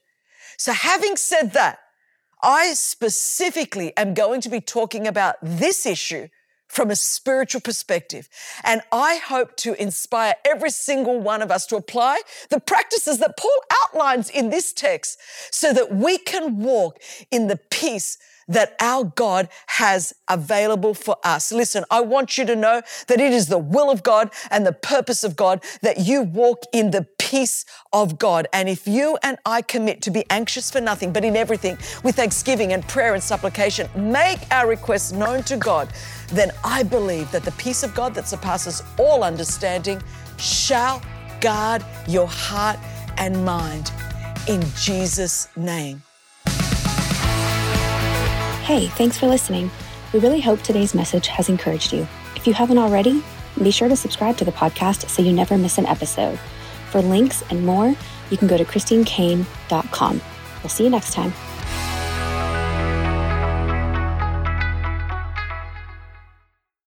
So 0.58 0.74
having 0.74 1.15
said 1.15 1.54
that, 1.54 1.80
I 2.44 2.74
specifically 2.74 3.96
am 3.98 4.14
going 4.14 4.42
to 4.42 4.50
be 4.50 4.62
talking 4.62 5.08
about 5.08 5.36
this 5.42 5.86
issue 5.86 6.28
from 6.68 6.90
a 6.90 6.96
spiritual 6.96 7.60
perspective. 7.60 8.30
And 8.64 8.82
I 8.94 9.18
hope 9.18 9.58
to 9.58 9.80
inspire 9.82 10.36
every 10.46 10.70
single 10.70 11.20
one 11.20 11.42
of 11.42 11.52
us 11.52 11.66
to 11.68 11.76
apply 11.76 12.22
the 12.50 12.62
practices 12.62 13.20
that 13.20 13.38
Paul 13.38 13.52
outlines 13.84 14.30
in 14.30 14.50
this 14.50 14.72
text 14.72 15.20
so 15.52 15.74
that 15.74 15.94
we 15.94 16.18
can 16.18 16.60
walk 16.60 16.98
in 17.30 17.48
the 17.48 17.60
peace 17.70 18.18
that 18.48 18.76
our 18.80 19.04
God 19.04 19.50
has 19.68 20.14
available 20.30 20.94
for 20.94 21.18
us. 21.24 21.52
Listen, 21.52 21.84
I 21.92 22.02
want 22.02 22.38
you 22.38 22.46
to 22.46 22.56
know 22.56 22.82
that 23.08 23.20
it 23.20 23.34
is 23.34 23.48
the 23.48 23.58
will 23.58 23.92
of 23.92 24.04
God 24.04 24.32
and 24.50 24.66
the 24.66 24.74
purpose 24.74 25.24
of 25.24 25.36
God 25.36 25.64
that 25.82 26.00
you 26.00 26.22
walk 26.22 26.64
in 26.74 26.92
the 26.92 27.08
peace 27.32 27.63
of 27.94 28.20
God. 28.20 28.46
And 28.52 28.67
if 28.67 28.86
you 28.86 29.17
and 29.24 29.38
I 29.46 29.62
commit 29.62 30.02
to 30.02 30.12
be 30.12 30.26
anxious 30.30 30.70
for 30.70 30.82
nothing, 30.82 31.13
but 31.13 31.24
in 31.24 31.38
everything 31.38 31.78
with 32.04 32.17
thanksgiving 32.17 32.74
and 32.74 32.86
prayer 32.89 33.13
and 33.13 33.24
supplication, 33.24 33.89
make 33.96 34.39
our 34.52 34.67
requests 34.67 35.13
known 35.13 35.41
to 35.44 35.56
God, 35.56 35.88
then 36.28 36.52
I 36.65 36.84
believe 36.84 37.32
that 37.32 37.44
the 37.44 37.54
peace 37.54 37.84
of 37.84 37.96
God 37.96 38.13
that 38.15 38.28
surpasses 38.28 38.84
all 39.00 39.24
understanding 39.24 40.04
shall 40.38 41.02
guard 41.39 41.86
your 42.06 42.28
heart 42.28 42.78
and 43.17 43.46
mind 43.46 43.94
in 44.50 44.62
Jesus' 44.76 45.48
name. 45.56 46.02
Hey, 48.65 48.88
thanks 48.98 49.17
for 49.17 49.28
listening. 49.28 49.72
We 50.12 50.20
really 50.20 50.41
hope 50.41 50.62
today's 50.63 50.94
message 50.94 51.28
has 51.28 51.48
encouraged 51.48 51.94
you. 51.94 52.06
If 52.36 52.46
you 52.46 52.54
haven't 52.54 52.78
already, 52.78 53.24
be 53.62 53.72
sure 53.72 53.88
to 53.88 53.96
subscribe 53.96 54.36
to 54.38 54.46
the 54.46 54.52
podcast 54.52 55.10
so 55.10 55.22
you 55.22 55.32
never 55.32 55.58
miss 55.58 55.78
an 55.78 55.86
episode. 55.86 56.38
For 56.92 57.02
links 57.02 57.42
and 57.50 57.66
more, 57.66 57.96
you 58.30 58.38
can 58.38 58.48
go 58.48 58.58
to 58.58 58.66
christinecaine.com. 58.66 60.22
We'll 60.62 60.70
see 60.70 60.84
you 60.84 60.90
next 60.90 61.14
time. 61.14 61.34